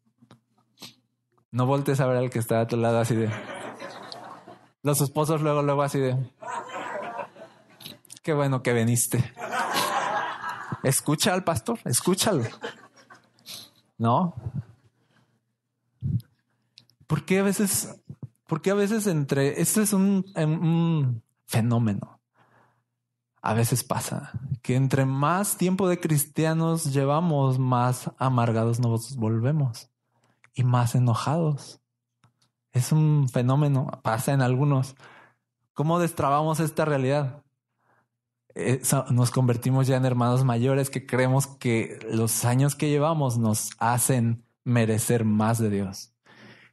[1.50, 3.30] No voltees a ver al que está a tu lado así de...
[4.82, 6.30] Los esposos luego, luego así de...
[8.22, 9.32] Qué bueno que viniste.
[10.82, 12.44] Escucha al pastor, escúchalo.
[13.96, 14.34] ¿No?
[17.06, 18.02] ¿Por qué a veces,
[18.46, 22.13] por qué a veces entre, esto es un fenómeno.
[23.44, 29.90] A veces pasa que entre más tiempo de cristianos llevamos, más amargados nos volvemos
[30.54, 31.82] y más enojados.
[32.72, 34.96] Es un fenómeno, pasa en algunos.
[35.74, 37.44] ¿Cómo destrabamos esta realidad?
[38.54, 38.80] Eh,
[39.10, 44.46] nos convertimos ya en hermanos mayores que creemos que los años que llevamos nos hacen
[44.64, 46.14] merecer más de Dios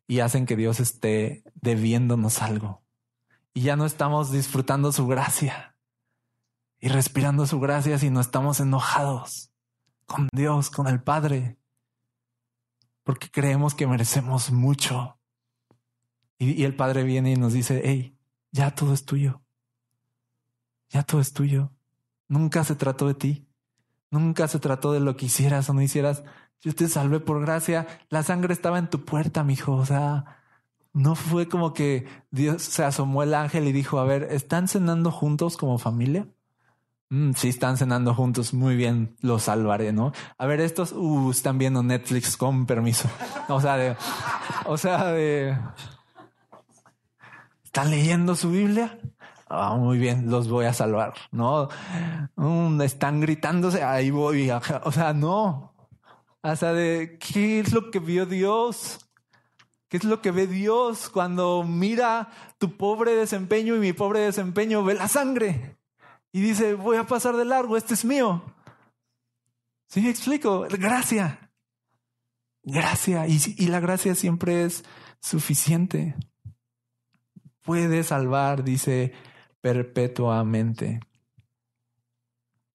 [0.08, 2.82] y hacen que Dios esté debiéndonos algo.
[3.54, 5.71] Y ya no estamos disfrutando su gracia
[6.82, 9.52] y respirando su gracia, sino estamos enojados
[10.06, 11.58] con Dios, con el Padre,
[13.04, 15.18] porque creemos que merecemos mucho.
[16.38, 18.18] Y, y el Padre viene y nos dice, hey,
[18.52, 19.42] ya todo es tuyo
[20.92, 21.72] ya todo es tuyo.
[22.28, 23.48] Nunca se trató de ti.
[24.12, 26.24] Nunca se trató de lo que hicieras o no hicieras.
[26.60, 27.88] Yo te salvé por gracia.
[28.10, 29.74] La sangre estaba en tu puerta, mi hijo.
[29.74, 30.44] O sea,
[30.94, 35.12] no fue como que Dios se asomó el ángel y dijo, a ver, ¿están cenando
[35.12, 36.28] juntos como familia?
[37.12, 38.54] Mm, sí, están cenando juntos.
[38.54, 40.14] Muy bien, los salvaré, ¿no?
[40.38, 43.10] A ver, estos uh, están viendo Netflix con permiso.
[43.50, 43.98] O sea, de,
[44.66, 45.58] o sea, de,
[47.66, 48.98] ¿están leyendo su Biblia?
[49.50, 51.68] Ah, muy bien, los voy a salvar, ¿no?
[52.38, 54.50] Mm, están gritándose, ahí voy.
[54.84, 55.74] O sea, no.
[56.42, 59.06] O sea, de qué es lo que vio Dios.
[59.90, 64.86] ¿Qué es lo que ve Dios cuando mira tu pobre desempeño y mi pobre desempeño?
[64.86, 65.81] Ve la sangre
[66.32, 68.44] y dice, voy a pasar de largo, este es mío.
[69.88, 70.68] ¿Sí me explico?
[70.70, 71.52] Gracia.
[72.64, 73.28] Gracia.
[73.28, 74.84] Y, y la gracia siempre es
[75.20, 76.16] suficiente.
[77.64, 79.14] Puede salvar, dice
[79.60, 81.02] perpetuamente.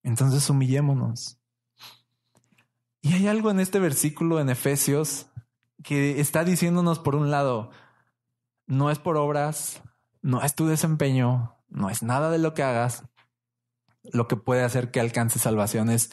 [0.03, 1.37] Entonces humillémonos.
[3.01, 5.27] Y hay algo en este versículo en Efesios
[5.83, 7.71] que está diciéndonos por un lado,
[8.65, 9.81] no es por obras,
[10.21, 13.03] no es tu desempeño, no es nada de lo que hagas.
[14.13, 16.11] Lo que puede hacer que alcance salvación es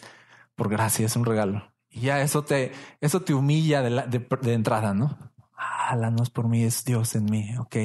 [0.54, 1.72] por gracia, es un regalo.
[1.90, 5.32] Y ya eso te, eso te humilla de, de entrada, ¿no?
[5.56, 7.76] Ah, la no es por mí, es Dios en mí, ok.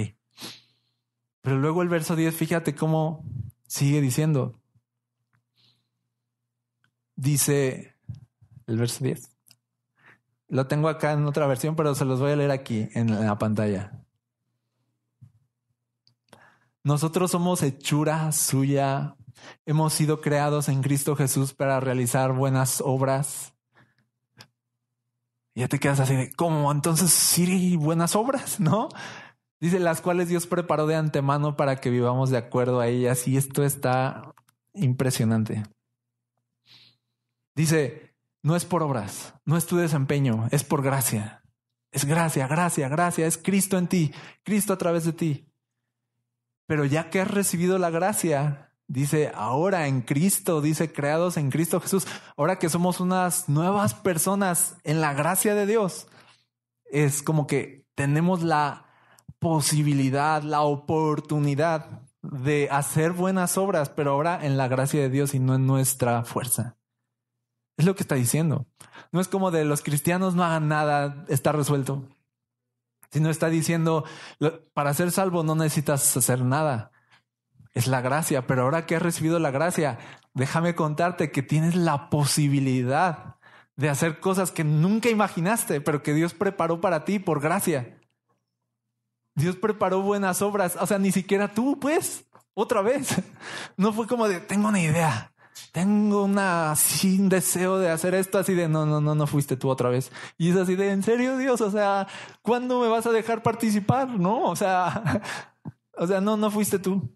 [1.41, 3.23] Pero luego el verso 10, fíjate cómo
[3.67, 4.59] sigue diciendo.
[7.15, 7.95] Dice
[8.67, 9.35] el verso 10.
[10.47, 13.37] Lo tengo acá en otra versión, pero se los voy a leer aquí en la
[13.37, 14.03] pantalla.
[16.83, 19.15] Nosotros somos hechura suya.
[19.65, 23.53] Hemos sido creados en Cristo Jesús para realizar buenas obras.
[25.55, 26.71] Ya te quedas así de, ¿cómo?
[26.71, 28.89] Entonces sí, buenas obras, ¿no?
[29.59, 33.27] Dice, las cuales Dios preparó de antemano para que vivamos de acuerdo a ellas.
[33.27, 34.33] Y esto está
[34.73, 35.63] impresionante.
[37.55, 41.43] Dice, no es por obras, no es tu desempeño, es por gracia.
[41.91, 45.45] Es gracia, gracia, gracia, es Cristo en ti, Cristo a través de ti.
[46.67, 51.79] Pero ya que has recibido la gracia, dice, ahora en Cristo, dice, creados en Cristo
[51.79, 56.07] Jesús, ahora que somos unas nuevas personas en la gracia de Dios,
[56.85, 58.87] es como que tenemos la
[59.37, 65.39] posibilidad, la oportunidad de hacer buenas obras, pero ahora en la gracia de Dios y
[65.39, 66.75] no en nuestra fuerza.
[67.77, 68.67] Es lo que está diciendo.
[69.13, 72.03] No es como de los cristianos no hagan nada, está resuelto.
[73.11, 74.03] Sino está diciendo,
[74.73, 76.91] para ser salvo no necesitas hacer nada.
[77.73, 79.99] Es la gracia, pero ahora que has recibido la gracia,
[80.33, 83.35] déjame contarte que tienes la posibilidad
[83.75, 87.97] de hacer cosas que nunca imaginaste, pero que Dios preparó para ti por gracia.
[89.35, 90.77] Dios preparó buenas obras.
[90.81, 93.15] O sea, ni siquiera tú, pues, otra vez.
[93.77, 95.31] No fue como de, tengo una idea.
[95.71, 99.69] Tengo una, sin deseo de hacer esto, así de, no, no, no, no fuiste tú
[99.69, 100.11] otra vez.
[100.37, 101.61] Y es así de, ¿en serio, Dios?
[101.61, 102.07] O sea,
[102.41, 104.09] ¿cuándo me vas a dejar participar?
[104.09, 105.21] No, o sea,
[105.97, 107.09] o sea, no, no fuiste tú.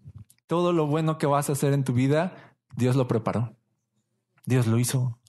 [0.54, 3.58] Todo lo bueno que vas a hacer en tu vida, Dios lo preparó.
[4.46, 5.20] Dios lo hizo.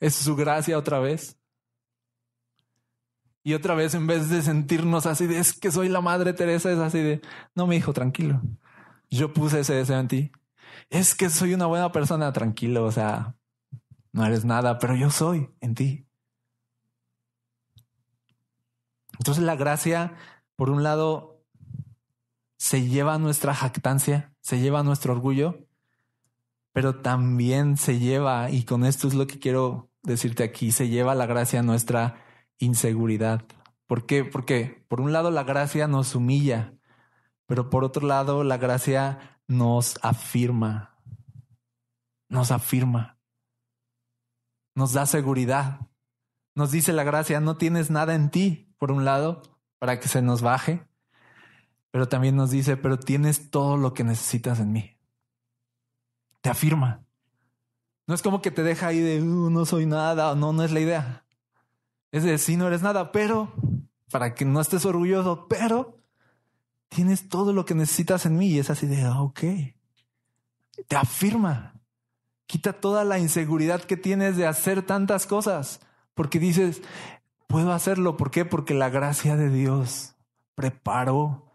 [0.00, 1.38] Es su gracia otra vez.
[3.42, 6.72] Y otra vez, en vez de sentirnos así de es que soy la madre Teresa,
[6.72, 7.20] es así de
[7.54, 8.40] no, mi hijo, tranquilo.
[9.10, 10.32] Yo puse ese deseo en ti.
[10.88, 13.36] es que soy una buena persona, tranquilo, o sea,
[14.12, 16.06] no eres nada, pero yo soy en ti.
[19.18, 20.14] Entonces la gracia,
[20.56, 21.33] por un lado,
[22.56, 25.66] se lleva nuestra jactancia, se lleva nuestro orgullo,
[26.72, 31.14] pero también se lleva, y con esto es lo que quiero decirte aquí, se lleva
[31.14, 32.22] la gracia nuestra
[32.58, 33.44] inseguridad.
[33.86, 34.24] ¿Por qué?
[34.24, 36.74] Porque por un lado la gracia nos humilla,
[37.46, 40.98] pero por otro lado la gracia nos afirma,
[42.28, 43.18] nos afirma,
[44.74, 45.80] nos da seguridad.
[46.56, 49.42] Nos dice la gracia, no tienes nada en ti, por un lado,
[49.78, 50.86] para que se nos baje,
[51.94, 54.98] pero también nos dice, pero tienes todo lo que necesitas en mí.
[56.40, 57.06] Te afirma.
[58.08, 60.72] No es como que te deja ahí de, uh, no soy nada, no, no es
[60.72, 61.24] la idea.
[62.10, 63.54] Es de, sí, no eres nada, pero,
[64.10, 65.96] para que no estés orgulloso, pero
[66.88, 68.48] tienes todo lo que necesitas en mí.
[68.48, 69.40] Y es así de, ok.
[70.88, 71.80] Te afirma.
[72.46, 75.78] Quita toda la inseguridad que tienes de hacer tantas cosas.
[76.14, 76.82] Porque dices,
[77.46, 78.16] puedo hacerlo.
[78.16, 78.44] ¿Por qué?
[78.44, 80.16] Porque la gracia de Dios
[80.56, 81.53] preparó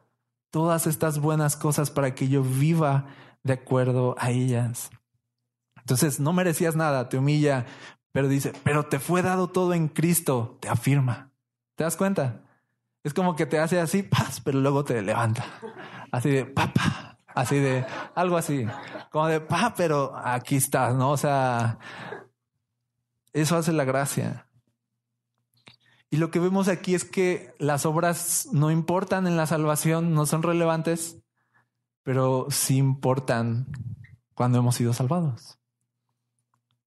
[0.52, 3.06] todas estas buenas cosas para que yo viva
[3.44, 4.90] de acuerdo a ellas.
[5.78, 7.66] Entonces, no merecías nada, te humilla,
[8.12, 11.32] pero dice, pero te fue dado todo en Cristo, te afirma.
[11.76, 12.42] ¿Te das cuenta?
[13.04, 15.46] Es como que te hace así, paz, pero luego te levanta.
[16.12, 17.86] Así de, papá, así de,
[18.16, 18.68] algo así.
[19.12, 21.12] Como de, pa, pero aquí estás, ¿no?
[21.12, 21.80] O sea,
[23.32, 24.48] eso hace la gracia.
[26.10, 30.26] Y lo que vemos aquí es que las obras no importan en la salvación, no
[30.26, 31.22] son relevantes,
[32.04, 33.68] pero sí importan
[34.34, 35.60] cuando hemos sido salvados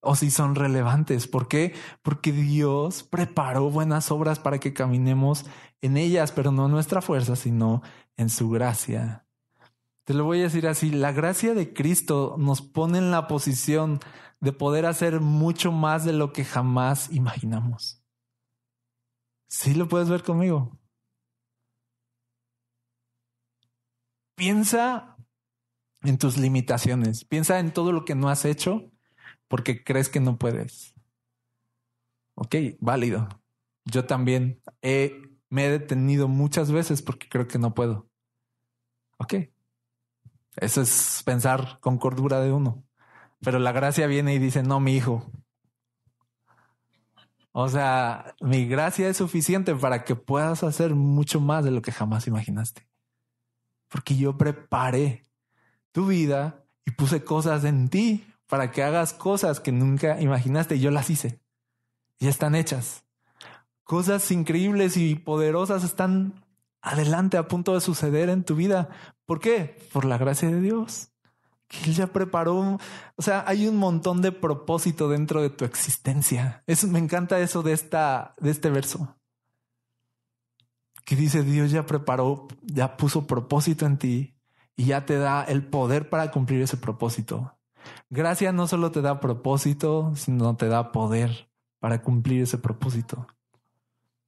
[0.02, 1.26] o si son relevantes.
[1.26, 1.74] ¿Por qué?
[2.02, 5.46] Porque Dios preparó buenas obras para que caminemos
[5.80, 7.82] en ellas, pero no en nuestra fuerza, sino
[8.16, 9.24] en su gracia.
[10.04, 14.00] Te lo voy a decir así, la gracia de Cristo nos pone en la posición
[14.40, 18.01] de poder hacer mucho más de lo que jamás imaginamos.
[19.52, 20.78] Sí lo puedes ver conmigo.
[24.34, 25.18] Piensa
[26.00, 28.90] en tus limitaciones, piensa en todo lo que no has hecho
[29.48, 30.94] porque crees que no puedes.
[32.34, 33.28] Ok, válido.
[33.84, 38.08] Yo también me he detenido muchas veces porque creo que no puedo.
[39.18, 39.34] Ok.
[40.56, 42.86] Eso es pensar con cordura de uno.
[43.40, 45.30] Pero la gracia viene y dice, no, mi hijo.
[47.52, 51.92] O sea, mi gracia es suficiente para que puedas hacer mucho más de lo que
[51.92, 52.88] jamás imaginaste.
[53.88, 55.22] Porque yo preparé
[55.92, 60.80] tu vida y puse cosas en ti para que hagas cosas que nunca imaginaste y
[60.80, 61.40] yo las hice.
[62.18, 63.04] Ya están hechas.
[63.84, 66.44] Cosas increíbles y poderosas están
[66.80, 68.88] adelante a punto de suceder en tu vida.
[69.26, 69.78] ¿Por qué?
[69.92, 71.11] Por la gracia de Dios.
[71.84, 72.78] Él ya preparó.
[73.16, 76.62] O sea, hay un montón de propósito dentro de tu existencia.
[76.66, 79.16] Eso, me encanta eso de, esta, de este verso.
[81.04, 84.36] Que dice Dios ya preparó, ya puso propósito en ti
[84.76, 87.58] y ya te da el poder para cumplir ese propósito.
[88.10, 93.26] Gracia no solo te da propósito, sino te da poder para cumplir ese propósito.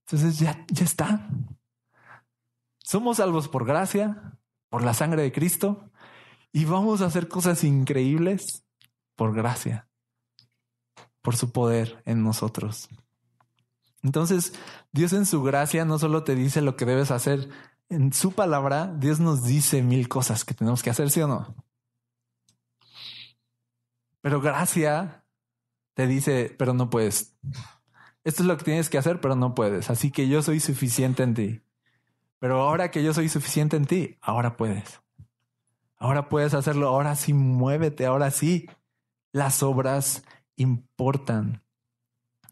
[0.06, 1.28] Entonces ya, ya está.
[2.78, 5.90] Somos salvos por gracia, por la sangre de Cristo,
[6.54, 8.64] y vamos a hacer cosas increíbles
[9.16, 9.88] por gracia,
[11.20, 12.88] por su poder en nosotros.
[14.04, 14.52] Entonces,
[14.92, 17.50] Dios en su gracia no solo te dice lo que debes hacer,
[17.88, 21.56] en su palabra, Dios nos dice mil cosas que tenemos que hacer, ¿sí o no?
[24.20, 25.24] Pero gracia
[25.94, 27.36] te dice, pero no puedes.
[28.22, 29.90] Esto es lo que tienes que hacer, pero no puedes.
[29.90, 31.62] Así que yo soy suficiente en ti.
[32.38, 35.03] Pero ahora que yo soy suficiente en ti, ahora puedes.
[36.04, 36.88] Ahora puedes hacerlo.
[36.88, 38.04] Ahora sí, muévete.
[38.04, 38.68] Ahora sí,
[39.32, 40.22] las obras
[40.54, 41.62] importan.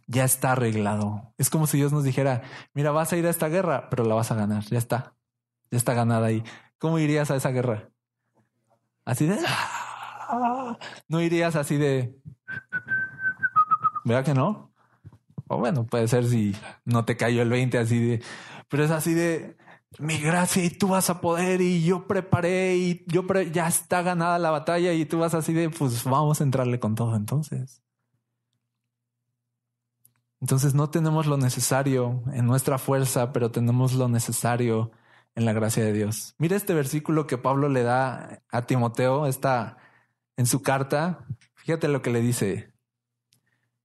[0.07, 1.35] Ya está arreglado.
[1.37, 4.15] Es como si Dios nos dijera, mira, vas a ir a esta guerra, pero la
[4.15, 4.65] vas a ganar.
[4.65, 5.17] Ya está.
[5.71, 6.43] Ya está ganada ahí.
[6.79, 7.91] ¿Cómo irías a esa guerra?
[9.05, 9.39] Así de...
[11.09, 12.17] no irías así de.
[14.07, 14.73] ¿Verdad que no?
[15.47, 16.57] O bueno, puede ser si
[16.87, 18.23] no te cayó el 20 así de.
[18.71, 19.59] Pero es así de
[19.99, 24.39] mi gracia y tú vas a poder y yo preparé y yo ya está ganada
[24.39, 27.83] la batalla y tú vas así de pues vamos a entrarle con todo entonces.
[30.41, 34.91] Entonces no tenemos lo necesario en nuestra fuerza, pero tenemos lo necesario
[35.35, 36.35] en la gracia de Dios.
[36.39, 39.79] Mira este versículo que Pablo le da a Timoteo, esta
[40.37, 42.73] en su carta, fíjate lo que le dice.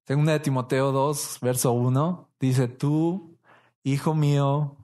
[0.06, 3.38] Segunda de Timoteo 2, verso 1, dice, tú,
[3.84, 4.78] hijo mío,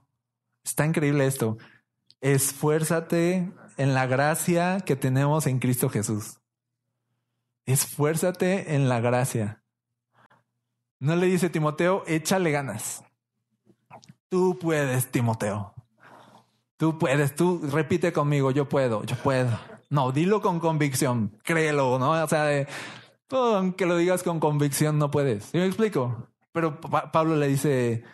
[0.64, 1.58] está increíble esto,
[2.20, 6.40] esfuérzate en la gracia que tenemos en Cristo Jesús.
[7.66, 9.62] esfuérzate en la gracia.
[11.00, 13.02] No le dice Timoteo, échale ganas.
[14.28, 15.74] Tú puedes, Timoteo.
[16.76, 19.58] Tú puedes, tú repite conmigo, yo puedo, yo puedo.
[19.90, 22.10] No, dilo con convicción, créelo, ¿no?
[22.10, 22.66] O sea,
[23.30, 25.44] aunque lo digas con convicción, no puedes.
[25.44, 26.28] ¿Sí me explico?
[26.52, 28.04] Pero Pablo le dice,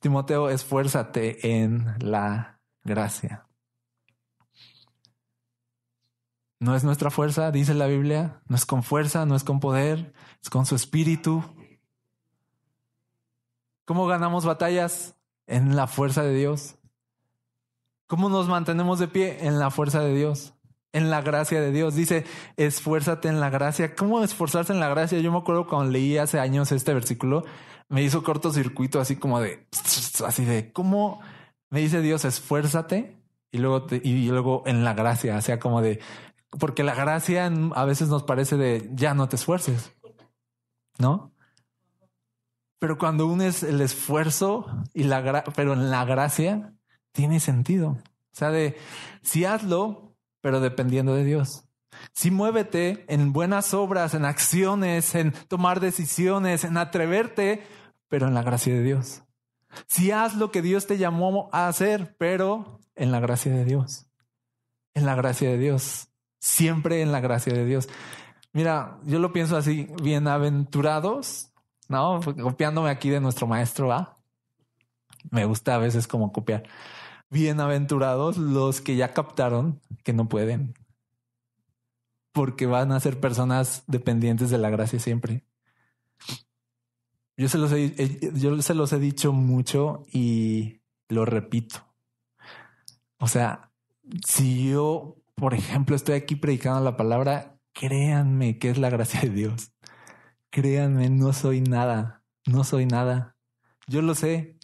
[0.00, 3.46] Timoteo, esfuérzate en la gracia.
[6.58, 10.12] No es nuestra fuerza, dice la Biblia, no es con fuerza, no es con poder,
[10.42, 11.42] es con su espíritu.
[13.86, 15.16] ¿Cómo ganamos batallas?
[15.46, 16.76] En la fuerza de Dios.
[18.06, 19.46] ¿Cómo nos mantenemos de pie?
[19.46, 20.54] En la fuerza de Dios,
[20.92, 21.94] en la gracia de Dios.
[21.94, 22.24] Dice,
[22.56, 23.94] esfuérzate en la gracia.
[23.94, 25.18] ¿Cómo esforzarse en la gracia?
[25.20, 27.44] Yo me acuerdo cuando leí hace años este versículo,
[27.90, 29.66] me hizo cortocircuito así como de,
[30.26, 31.20] así de, ¿cómo
[31.68, 33.18] me dice Dios, esfuérzate?
[33.52, 36.00] Y luego, y luego en la gracia, o sea, como de,
[36.58, 39.92] porque la gracia a veces nos parece de ya no te esfuerces,
[40.98, 41.32] ¿no?
[42.78, 46.72] Pero cuando unes el esfuerzo y la pero en la gracia
[47.12, 47.90] tiene sentido.
[47.90, 48.76] O sea, de
[49.22, 51.64] si hazlo, pero dependiendo de Dios.
[52.12, 57.66] Si muévete en buenas obras, en acciones, en tomar decisiones, en atreverte,
[58.10, 59.22] pero en la gracia de Dios.
[59.86, 64.06] Si haz lo que Dios te llamó a hacer, pero en la gracia de Dios.
[64.92, 67.88] En la gracia de Dios siempre en la gracia de Dios.
[68.52, 71.52] Mira, yo lo pienso así, bienaventurados,
[71.88, 72.20] ¿no?
[72.20, 74.18] Copiándome aquí de nuestro maestro, ¿va?
[75.30, 76.64] Me gusta a veces como copiar.
[77.28, 80.74] Bienaventurados los que ya captaron que no pueden,
[82.32, 85.44] porque van a ser personas dependientes de la gracia siempre.
[87.40, 87.94] Yo se los he,
[88.34, 91.86] yo se los he dicho mucho y lo repito.
[93.18, 93.70] O sea,
[94.26, 99.30] si yo por ejemplo, estoy aquí predicando la palabra, créanme que es la gracia de
[99.30, 99.72] Dios.
[100.50, 103.36] Créanme, no soy nada, no soy nada.
[103.86, 104.58] Yo lo sé,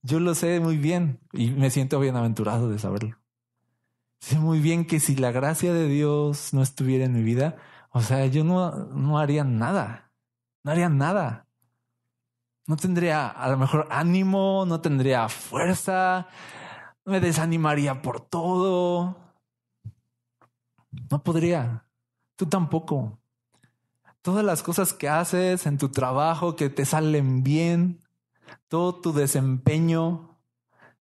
[0.00, 3.18] yo lo sé muy bien y me siento bienaventurado de saberlo.
[4.20, 7.56] Sé muy bien que si la gracia de Dios no estuviera en mi vida,
[7.90, 10.12] o sea, yo no, no haría nada,
[10.64, 11.46] no haría nada.
[12.66, 16.28] No tendría a lo mejor ánimo, no tendría fuerza,
[17.04, 19.16] me desanimaría por todo,
[21.10, 21.86] no podría.
[22.36, 23.18] Tú tampoco.
[24.22, 28.00] Todas las cosas que haces en tu trabajo que te salen bien,
[28.68, 30.38] todo tu desempeño,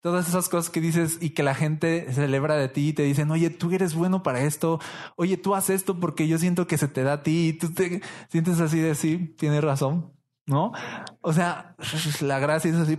[0.02, 3.30] todas esas cosas que dices y que la gente celebra de ti y te dicen,
[3.30, 4.78] oye, tú eres bueno para esto,
[5.16, 7.72] oye, tú haces esto porque yo siento que se te da a ti y tú
[7.72, 10.12] te sientes así de sí, tienes razón,
[10.46, 10.72] ¿no?
[11.20, 11.76] O sea,
[12.20, 12.98] la gracia es así,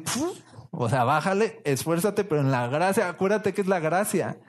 [0.72, 4.40] o sea, bájale, esfuérzate, pero en la gracia, acuérdate que es la gracia.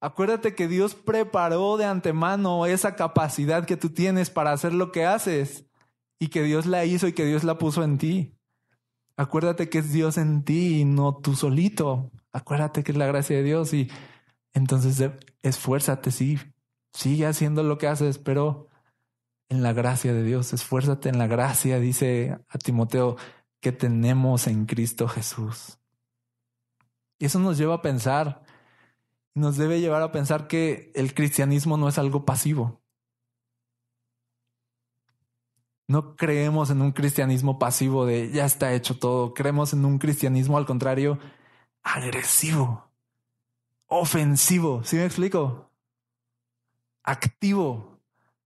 [0.00, 5.04] Acuérdate que Dios preparó de antemano esa capacidad que tú tienes para hacer lo que
[5.04, 5.66] haces
[6.18, 8.34] y que Dios la hizo y que Dios la puso en ti.
[9.16, 12.10] Acuérdate que es Dios en ti y no tú solito.
[12.32, 13.90] Acuérdate que es la gracia de Dios y
[14.54, 15.10] entonces
[15.42, 16.38] esfuérzate, sí,
[16.92, 18.69] sigue haciendo lo que haces, pero
[19.50, 23.16] en la gracia de Dios, esfuérzate en la gracia, dice a Timoteo,
[23.60, 25.78] que tenemos en Cristo Jesús.
[27.18, 28.42] Y eso nos lleva a pensar
[29.34, 32.80] nos debe llevar a pensar que el cristianismo no es algo pasivo.
[35.88, 39.34] No creemos en un cristianismo pasivo de ya está hecho todo.
[39.34, 41.18] Creemos en un cristianismo al contrario
[41.82, 42.90] agresivo,
[43.86, 44.84] ofensivo.
[44.84, 45.70] ¿Sí me explico?
[47.02, 47.89] Activo.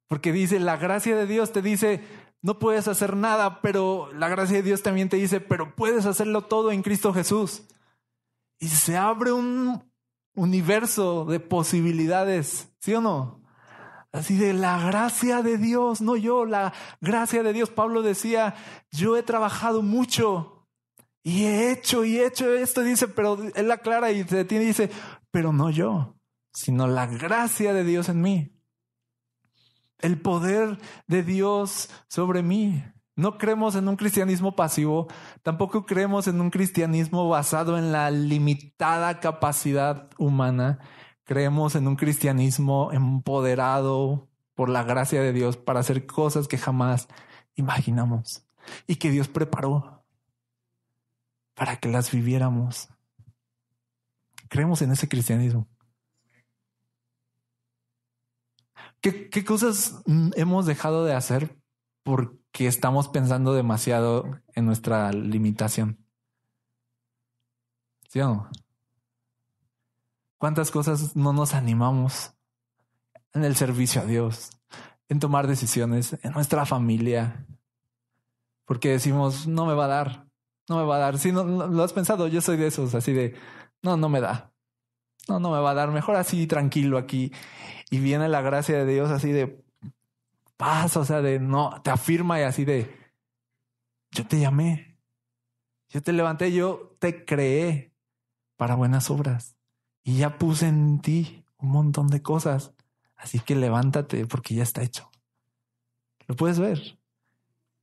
[0.09, 2.03] Porque dice, la gracia de Dios te dice,
[2.43, 6.43] no puedes hacer nada, pero la gracia de Dios también te dice, pero puedes hacerlo
[6.43, 7.63] todo en Cristo Jesús.
[8.59, 9.91] Y se abre un
[10.35, 13.43] universo de posibilidades, ¿sí o no?
[14.13, 17.71] Así de la gracia de Dios, no yo, la gracia de Dios.
[17.71, 18.55] Pablo decía,
[18.93, 20.69] yo he trabajado mucho
[21.25, 24.69] y he hecho y he hecho esto, dice, pero él aclara y se detiene y
[24.69, 24.91] dice,
[25.31, 26.15] pero no yo,
[26.53, 28.54] sino la gracia de Dios en mí.
[30.05, 32.85] El poder de Dios sobre mí.
[33.17, 35.07] No creemos en un cristianismo pasivo,
[35.43, 40.79] tampoco creemos en un cristianismo basado en la limitada capacidad humana.
[41.25, 47.09] Creemos en un cristianismo empoderado por la gracia de Dios para hacer cosas que jamás
[47.55, 48.47] imaginamos
[48.87, 50.05] y que Dios preparó
[51.55, 52.91] para que las viviéramos.
[54.51, 55.67] Creemos en ese cristianismo.
[59.05, 60.03] ¿Qué, cosas
[60.35, 61.59] hemos dejado de hacer
[62.05, 65.99] por que estamos pensando demasiado en nuestra limitación.
[68.09, 68.51] ¿Sí o no?
[70.39, 72.33] ¿Cuántas cosas no nos animamos
[73.35, 74.53] en el servicio a Dios,
[75.11, 77.47] en tomar decisiones, en nuestra familia,
[78.65, 80.27] porque decimos, no me va a dar,
[80.67, 81.19] no me va a dar.
[81.19, 83.35] Si no, lo has pensado, yo soy de esos, así de,
[83.83, 84.55] no, no me da.
[85.29, 85.91] No, no me va a dar.
[85.91, 87.33] Mejor así, tranquilo aquí.
[87.91, 89.63] Y viene la gracia de Dios así de
[90.57, 92.95] paz, o sea, de no, te afirma y así de,
[94.11, 94.99] yo te llamé,
[95.89, 97.93] yo te levanté, yo te creé
[98.57, 99.57] para buenas obras
[100.03, 102.73] y ya puse en ti un montón de cosas.
[103.17, 105.11] Así que levántate porque ya está hecho.
[106.27, 106.99] Lo puedes ver.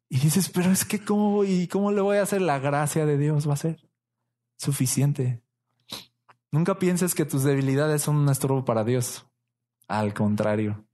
[0.08, 3.18] Y dices, pero es que cómo, y cómo le voy a hacer la gracia de
[3.18, 3.90] Dios va a ser
[4.58, 5.42] suficiente.
[6.52, 9.26] Nunca pienses que tus debilidades son un estorbo para Dios.
[9.92, 10.86] Al contrario,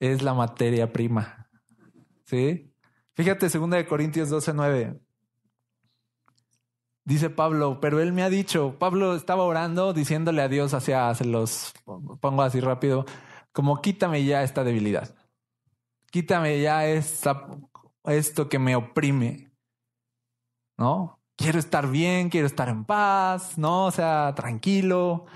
[0.00, 1.48] es la materia prima.
[2.24, 2.74] ¿Sí?
[3.14, 5.00] Fíjate, 2 Corintios 12, 9.
[7.04, 11.72] Dice Pablo, pero él me ha dicho, Pablo estaba orando diciéndole a Dios hacia, los
[12.20, 13.04] pongo así rápido,
[13.52, 15.14] como quítame ya esta debilidad.
[16.10, 17.46] Quítame ya esta
[18.06, 19.52] esto que me oprime,
[20.76, 21.20] ¿no?
[21.36, 23.86] Quiero estar bien, quiero estar en paz, ¿no?
[23.86, 25.26] O sea, tranquilo.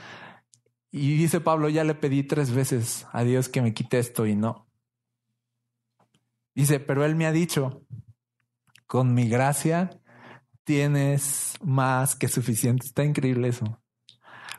[0.90, 4.34] Y dice Pablo, ya le pedí tres veces a Dios que me quite esto y
[4.34, 4.66] no.
[6.54, 7.86] Dice, pero Él me ha dicho,
[8.86, 9.90] con mi gracia
[10.64, 12.86] tienes más que suficiente.
[12.86, 13.80] Está increíble eso.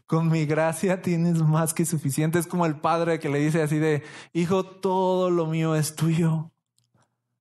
[0.06, 2.40] Con mi gracia tienes más que suficiente.
[2.40, 4.04] Es como el padre que le dice así de,
[4.34, 6.52] hijo, todo lo mío es tuyo.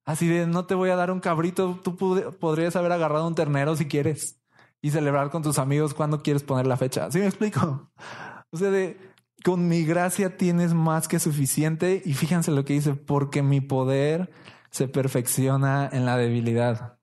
[0.05, 1.97] Así de, no te voy a dar un cabrito, tú
[2.41, 4.41] podrías haber agarrado un ternero si quieres
[4.83, 7.11] y celebrar con tus amigos cuando quieres poner la fecha.
[7.11, 7.91] ¿Sí me explico?
[8.51, 8.99] O sea, de,
[9.45, 14.31] con mi gracia tienes más que suficiente y fíjense lo que dice, porque mi poder
[14.71, 16.99] se perfecciona en la debilidad.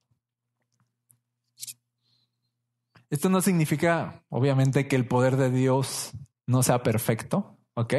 [3.10, 6.12] Esto no significa, obviamente, que el poder de Dios
[6.46, 7.94] no sea perfecto, ¿ok?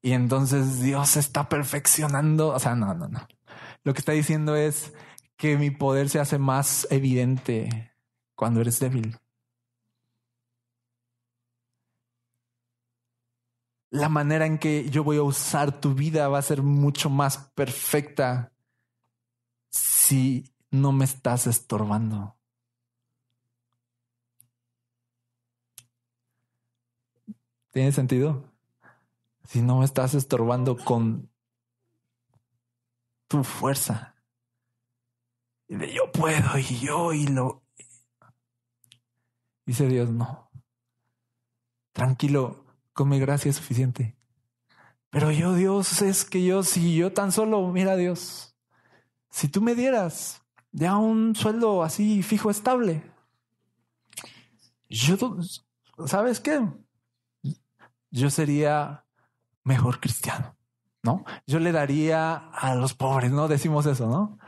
[0.00, 3.26] Y entonces Dios está perfeccionando, o sea, no, no, no.
[3.82, 4.92] Lo que está diciendo es
[5.36, 7.92] que mi poder se hace más evidente
[8.36, 9.18] cuando eres débil.
[13.90, 17.38] La manera en que yo voy a usar tu vida va a ser mucho más
[17.54, 18.52] perfecta
[19.70, 22.36] si no me estás estorbando.
[27.70, 28.52] ¿Tiene sentido?
[29.44, 31.30] Si no me estás estorbando con
[33.28, 34.14] tu fuerza.
[35.68, 37.62] Y de yo puedo y yo y lo...
[39.64, 40.50] Dice Dios, no.
[41.92, 42.64] Tranquilo,
[42.98, 44.16] con mi gracia es suficiente.
[45.10, 48.56] Pero yo, Dios, es que yo, si yo tan solo, mira Dios,
[49.30, 50.42] si tú me dieras
[50.72, 53.08] ya un sueldo así fijo, estable,
[54.88, 55.16] yo,
[56.06, 56.60] ¿sabes qué?
[58.10, 59.04] Yo sería
[59.62, 60.56] mejor cristiano.
[61.04, 61.24] ¿no?
[61.46, 63.46] Yo le daría a los pobres, ¿no?
[63.46, 64.40] Decimos eso, ¿no?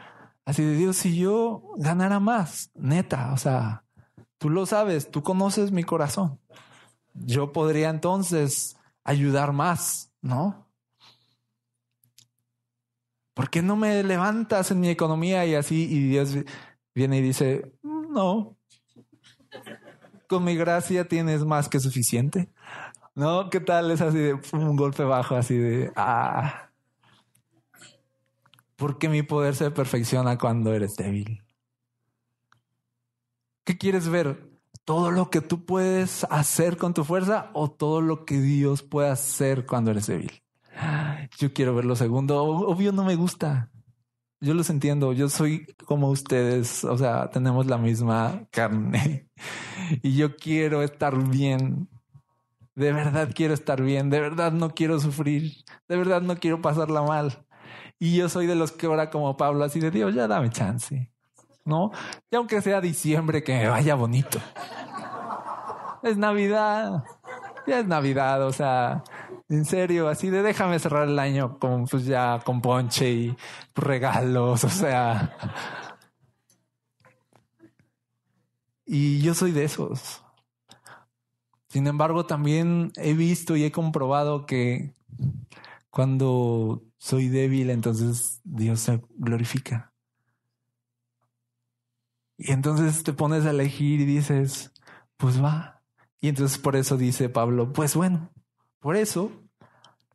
[0.44, 3.84] Así de Dios, si yo ganara más, neta, o sea,
[4.38, 6.40] tú lo sabes, tú conoces mi corazón.
[7.14, 10.66] Yo podría entonces ayudar más, ¿no?
[13.34, 15.84] ¿Por qué no me levantas en mi economía y así?
[15.90, 16.34] Y Dios
[16.94, 18.56] viene y dice, no,
[20.28, 22.48] con mi gracia tienes más que suficiente.
[23.14, 23.50] ¿No?
[23.50, 23.90] ¿Qué tal?
[23.90, 26.70] Es así de un golpe bajo, así de ah.
[28.76, 31.42] Porque mi poder se perfecciona cuando eres débil.
[33.64, 34.49] ¿Qué quieres ver?
[34.84, 39.10] ¿Todo lo que tú puedes hacer con tu fuerza o todo lo que Dios puede
[39.10, 40.42] hacer cuando eres débil?
[41.38, 42.42] Yo quiero ver lo segundo.
[42.42, 43.70] Obvio no me gusta.
[44.40, 45.12] Yo los entiendo.
[45.12, 46.84] Yo soy como ustedes.
[46.84, 49.28] O sea, tenemos la misma carne.
[50.02, 51.88] Y yo quiero estar bien
[52.80, 57.02] de verdad quiero estar bien, de verdad no quiero sufrir, de verdad no quiero pasarla
[57.02, 57.44] mal.
[57.98, 61.12] Y yo soy de los que ora como Pablo, así de Dios, ya dame chance,
[61.64, 61.90] ¿no?
[62.30, 64.38] Y aunque sea diciembre, que me vaya bonito.
[66.02, 67.04] Es Navidad,
[67.66, 69.04] ya es Navidad, o sea,
[69.48, 73.36] en serio, así de déjame cerrar el año con, pues ya, con ponche y
[73.74, 75.36] regalos, o sea.
[78.86, 80.24] Y yo soy de esos.
[81.68, 84.94] Sin embargo, también he visto y he comprobado que
[85.90, 89.89] cuando soy débil, entonces Dios se glorifica.
[92.42, 94.72] Y entonces te pones a elegir y dices,
[95.18, 95.82] pues va.
[96.22, 98.32] Y entonces por eso dice Pablo, pues bueno,
[98.78, 99.30] por eso,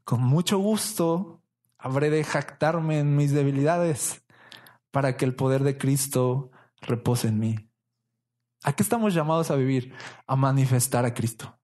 [0.03, 1.43] con mucho gusto,
[1.77, 4.23] habré de jactarme en mis debilidades
[4.89, 6.49] para que el poder de Cristo
[6.81, 7.69] repose en mí.
[8.63, 9.93] ¿A qué estamos llamados a vivir?
[10.25, 11.59] A manifestar a Cristo.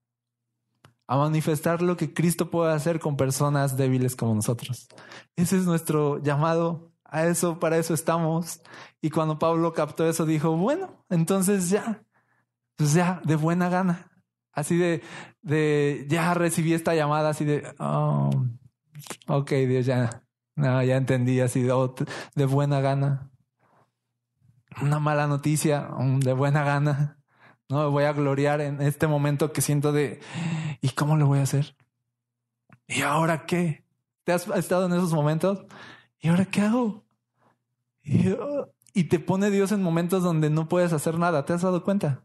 [1.07, 4.87] a manifestar lo que Cristo puede hacer con personas débiles como nosotros.
[5.35, 6.90] Ese es nuestro llamado.
[7.11, 8.61] A eso, para eso estamos.
[9.01, 12.05] Y cuando Pablo captó eso, dijo, bueno, entonces ya,
[12.77, 14.09] pues ya, de buena gana.
[14.53, 15.03] Así de,
[15.41, 18.29] de, ya recibí esta llamada, así de, oh,
[19.27, 20.23] ok, Dios, ya,
[20.55, 21.93] no, ya entendí, así de, oh,
[22.33, 23.29] de buena gana.
[24.81, 25.89] Una mala noticia,
[26.19, 27.19] de buena gana.
[27.67, 30.21] No me voy a gloriar en este momento que siento de,
[30.79, 31.75] ¿y cómo lo voy a hacer?
[32.87, 33.85] ¿Y ahora qué?
[34.23, 35.65] ¿Te has estado en esos momentos?
[36.21, 37.03] ¿Y ahora qué hago?
[38.93, 41.45] Y, te pone Dios en momentos donde no puedes hacer nada.
[41.45, 42.23] ¿Te has dado cuenta?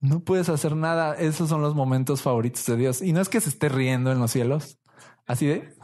[0.00, 1.14] No puedes hacer nada.
[1.14, 3.02] Esos son los momentos favoritos de Dios.
[3.02, 4.78] Y no es que se esté riendo en los cielos,
[5.26, 5.76] así de,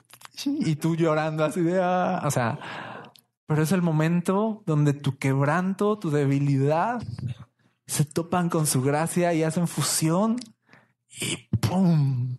[0.45, 2.59] y tú llorando así de, ah, o sea,
[3.47, 7.03] pero es el momento donde tu quebranto, tu debilidad,
[7.87, 10.37] se topan con su gracia y hacen fusión
[11.09, 12.39] y ¡pum!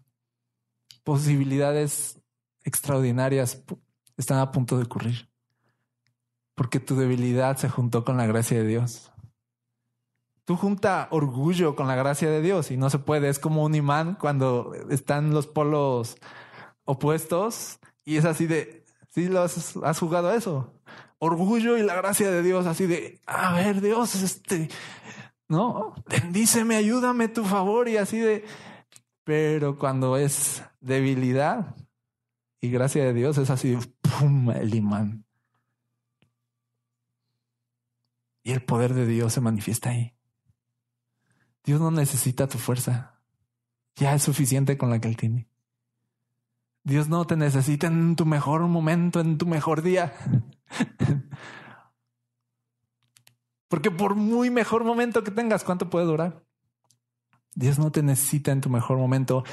[1.03, 2.21] Posibilidades
[2.63, 3.63] extraordinarias
[4.19, 5.29] están a punto de ocurrir.
[6.53, 9.11] Porque tu debilidad se juntó con la gracia de Dios.
[10.43, 13.29] Tú junta orgullo con la gracia de Dios y no se puede.
[13.29, 16.17] Es como un imán cuando están los polos
[16.83, 20.73] opuestos y es así de, sí, lo has, has jugado a eso.
[21.19, 24.69] Orgullo y la gracia de Dios, así de, a ver, Dios, este,
[25.47, 25.93] ¿no?
[26.07, 28.45] Bendíceme, ayúdame, tu favor y así de...
[29.23, 31.75] Pero cuando es debilidad
[32.61, 35.25] y gracia de Dios es así, ¡pum!, el imán.
[38.43, 40.15] Y el poder de Dios se manifiesta ahí.
[41.63, 43.21] Dios no necesita tu fuerza.
[43.95, 45.49] Ya es suficiente con la que Él tiene.
[46.83, 50.13] Dios no te necesita en tu mejor momento, en tu mejor día.
[53.67, 56.43] Porque por muy mejor momento que tengas, ¿cuánto puede durar?
[57.53, 59.43] Dios no te necesita en tu mejor momento,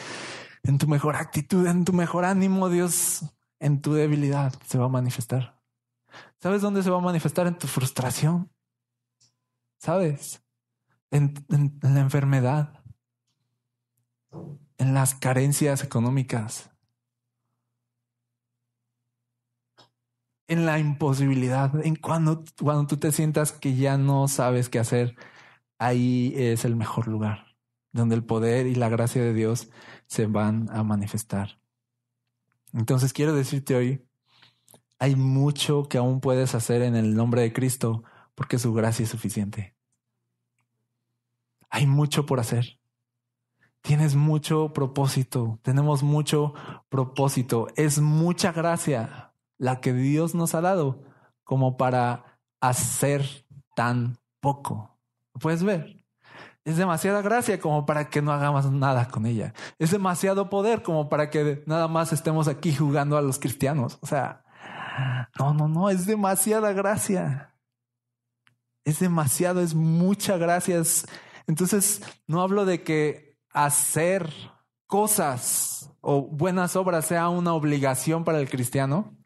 [0.66, 2.68] en tu mejor actitud, en tu mejor ánimo.
[2.68, 3.24] Dios
[3.60, 5.60] en tu debilidad se va a manifestar.
[6.40, 7.46] ¿Sabes dónde se va a manifestar?
[7.46, 8.50] En tu frustración.
[9.78, 10.42] ¿Sabes?
[11.10, 11.34] En,
[11.82, 12.82] la enfermedad.
[14.78, 16.70] En las carencias económicas.
[20.48, 25.16] en la imposibilidad, en cuando, cuando tú te sientas que ya no sabes qué hacer,
[25.76, 27.56] ahí es el mejor lugar,
[27.92, 29.70] donde el poder y la gracia de Dios
[30.06, 31.58] se van a manifestar.
[32.72, 34.06] Entonces quiero decirte hoy,
[34.98, 38.02] hay mucho que aún puedes hacer en el nombre de Cristo
[38.34, 39.74] porque su gracia es suficiente.
[41.70, 42.78] Hay mucho por hacer.
[43.82, 46.54] Tienes mucho propósito, tenemos mucho
[46.88, 51.04] propósito, es mucha gracia la que Dios nos ha dado
[51.44, 53.46] como para hacer
[53.76, 54.98] tan poco.
[55.40, 56.04] puedes ver?
[56.66, 59.54] Es demasiada gracia como para que no hagamos nada con ella.
[59.78, 63.98] Es demasiado poder como para que nada más estemos aquí jugando a los cristianos.
[64.00, 64.44] O sea,
[65.38, 67.54] no, no, no, es demasiada gracia.
[68.84, 70.82] Es demasiado, es mucha gracia.
[71.46, 74.28] Entonces, no hablo de que hacer
[74.88, 79.16] cosas o buenas obras sea una obligación para el cristiano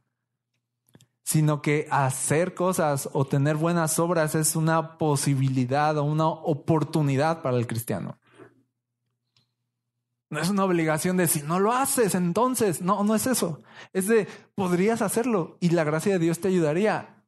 [1.30, 7.56] sino que hacer cosas o tener buenas obras es una posibilidad o una oportunidad para
[7.56, 8.18] el cristiano.
[10.28, 13.62] No es una obligación de si no lo haces, entonces, no, no es eso.
[13.92, 14.26] Es de
[14.56, 17.22] podrías hacerlo y la gracia de Dios te ayudaría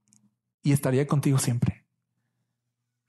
[0.64, 1.81] y estaría contigo siempre.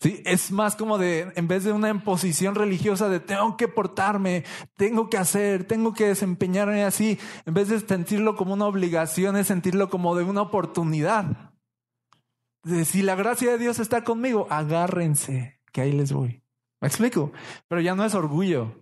[0.04, 4.44] Sí, es más como de, en vez de una imposición religiosa de tengo que portarme,
[4.76, 9.48] tengo que hacer, tengo que desempeñarme así, en vez de sentirlo como una obligación, es
[9.48, 11.54] sentirlo como de una oportunidad.
[12.64, 16.44] De si la gracia de Dios está conmigo, agárrense, que ahí les voy.
[16.82, 17.32] ¿Me explico?
[17.70, 18.76] Pero ya no es orgullo,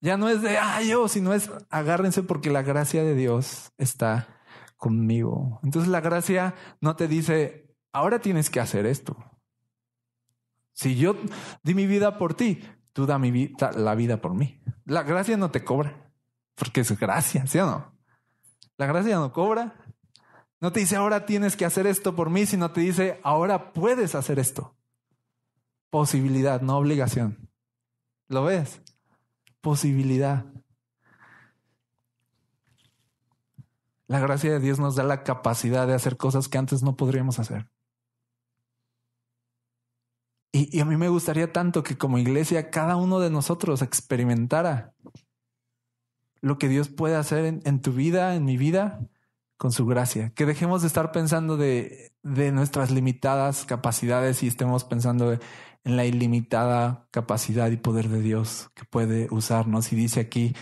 [0.00, 4.40] ya no es de, ah, yo, sino es agárrense porque la gracia de Dios está
[4.78, 5.60] conmigo.
[5.64, 9.31] Entonces la gracia no te dice, ahora tienes que hacer esto.
[10.72, 11.16] Si yo
[11.62, 12.62] di mi vida por ti,
[12.92, 14.60] tú da mi vida, la vida por mí.
[14.84, 16.10] La gracia no te cobra,
[16.54, 17.92] porque es gracia, ¿sí o no?
[18.78, 19.76] La gracia no cobra.
[20.60, 24.14] No te dice ahora tienes que hacer esto por mí, sino te dice ahora puedes
[24.14, 24.76] hacer esto.
[25.90, 27.50] Posibilidad, no obligación.
[28.28, 28.80] ¿Lo ves?
[29.60, 30.46] Posibilidad.
[34.06, 37.38] La gracia de Dios nos da la capacidad de hacer cosas que antes no podríamos
[37.38, 37.68] hacer.
[40.52, 44.92] Y, a mí me gustaría tanto que como iglesia cada uno de nosotros experimentara
[46.42, 49.00] lo que Dios puede hacer en, tu vida, en mi vida,
[49.56, 50.32] con su gracia.
[50.34, 57.06] Que dejemos de estar pensando de, nuestras limitadas capacidades y estemos pensando en la ilimitada
[57.10, 59.90] capacidad y poder de Dios que puede usarnos.
[59.92, 60.54] Y dice aquí,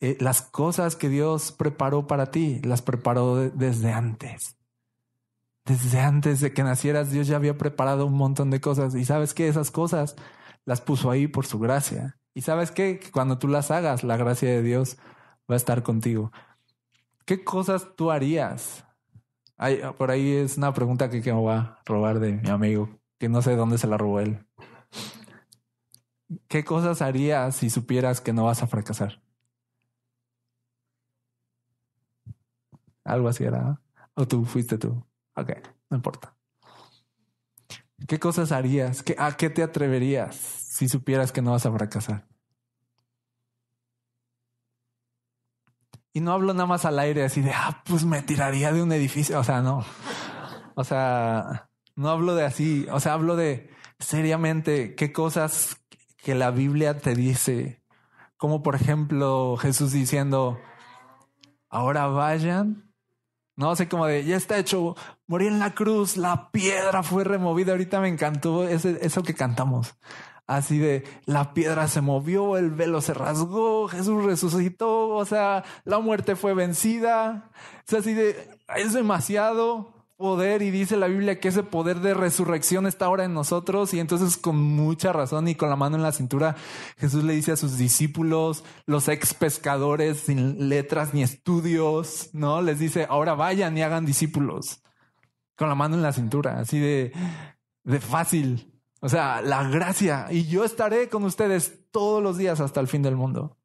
[0.00, 4.57] eh, las cosas que Dios preparó para ti, las preparó desde antes.
[5.68, 8.94] Desde antes de que nacieras, Dios ya había preparado un montón de cosas.
[8.94, 10.16] Y sabes que esas cosas
[10.64, 12.18] las puso ahí por su gracia.
[12.32, 14.96] Y sabes que cuando tú las hagas, la gracia de Dios
[15.50, 16.32] va a estar contigo.
[17.26, 18.84] ¿Qué cosas tú harías?
[19.98, 22.88] por ahí es una pregunta que, que me va a robar de mi amigo,
[23.18, 24.46] que no sé dónde se la robó él.
[26.48, 29.20] ¿Qué cosas harías si supieras que no vas a fracasar?
[33.04, 33.80] Algo así era.
[34.14, 35.07] ¿O tú fuiste tú?
[35.38, 35.50] Ok,
[35.90, 36.36] no importa.
[38.06, 39.04] ¿Qué cosas harías?
[39.18, 42.26] ¿A qué te atreverías si supieras que no vas a fracasar?
[46.12, 48.90] Y no hablo nada más al aire así de, ah, pues me tiraría de un
[48.92, 49.38] edificio.
[49.38, 49.84] O sea, no.
[50.74, 52.86] O sea, no hablo de así.
[52.90, 53.70] O sea, hablo de
[54.00, 55.80] seriamente qué cosas
[56.16, 57.84] que la Biblia te dice.
[58.36, 60.58] Como por ejemplo Jesús diciendo,
[61.68, 62.87] ahora vayan
[63.58, 64.94] no sé, como de ya está hecho,
[65.26, 67.72] morí en la cruz, la piedra fue removida.
[67.72, 69.96] Ahorita me encantó ese, eso que cantamos.
[70.46, 75.98] Así de la piedra se movió, el velo se rasgó, Jesús resucitó, o sea, la
[75.98, 77.50] muerte fue vencida.
[77.84, 82.88] Es así de, es demasiado poder y dice la Biblia que ese poder de resurrección
[82.88, 86.10] está ahora en nosotros y entonces con mucha razón y con la mano en la
[86.10, 86.56] cintura
[86.96, 92.60] Jesús le dice a sus discípulos, los ex pescadores sin letras ni estudios, ¿no?
[92.62, 94.82] Les dice, ahora vayan y hagan discípulos
[95.56, 97.12] con la mano en la cintura, así de,
[97.84, 98.72] de fácil.
[99.00, 103.02] O sea, la gracia y yo estaré con ustedes todos los días hasta el fin
[103.02, 103.57] del mundo.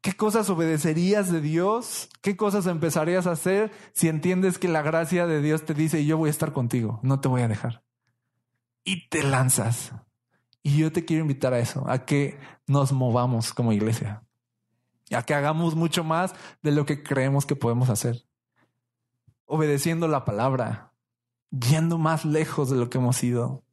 [0.00, 2.08] ¿Qué cosas obedecerías de Dios?
[2.22, 6.16] ¿Qué cosas empezarías a hacer si entiendes que la gracia de Dios te dice, yo
[6.16, 7.82] voy a estar contigo, no te voy a dejar?
[8.82, 9.92] Y te lanzas.
[10.62, 14.22] Y yo te quiero invitar a eso, a que nos movamos como iglesia,
[15.10, 18.26] a que hagamos mucho más de lo que creemos que podemos hacer,
[19.44, 20.92] obedeciendo la palabra,
[21.50, 23.64] yendo más lejos de lo que hemos ido,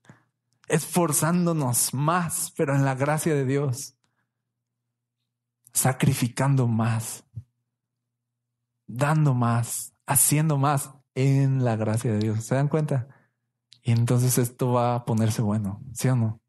[0.68, 3.97] esforzándonos más, pero en la gracia de Dios
[5.74, 7.26] sacrificando más,
[8.88, 12.46] dando más, haciendo más en la gracia de Dios.
[12.46, 13.08] ¿Se dan cuenta?
[13.84, 16.42] Y entonces esto va a ponerse bueno, ¿sí o no?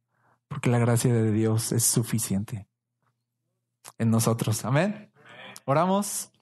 [0.49, 2.69] Porque la gracia de Dios es suficiente
[3.99, 4.65] en nosotros.
[4.65, 5.13] Amén.
[5.65, 6.33] Oramos.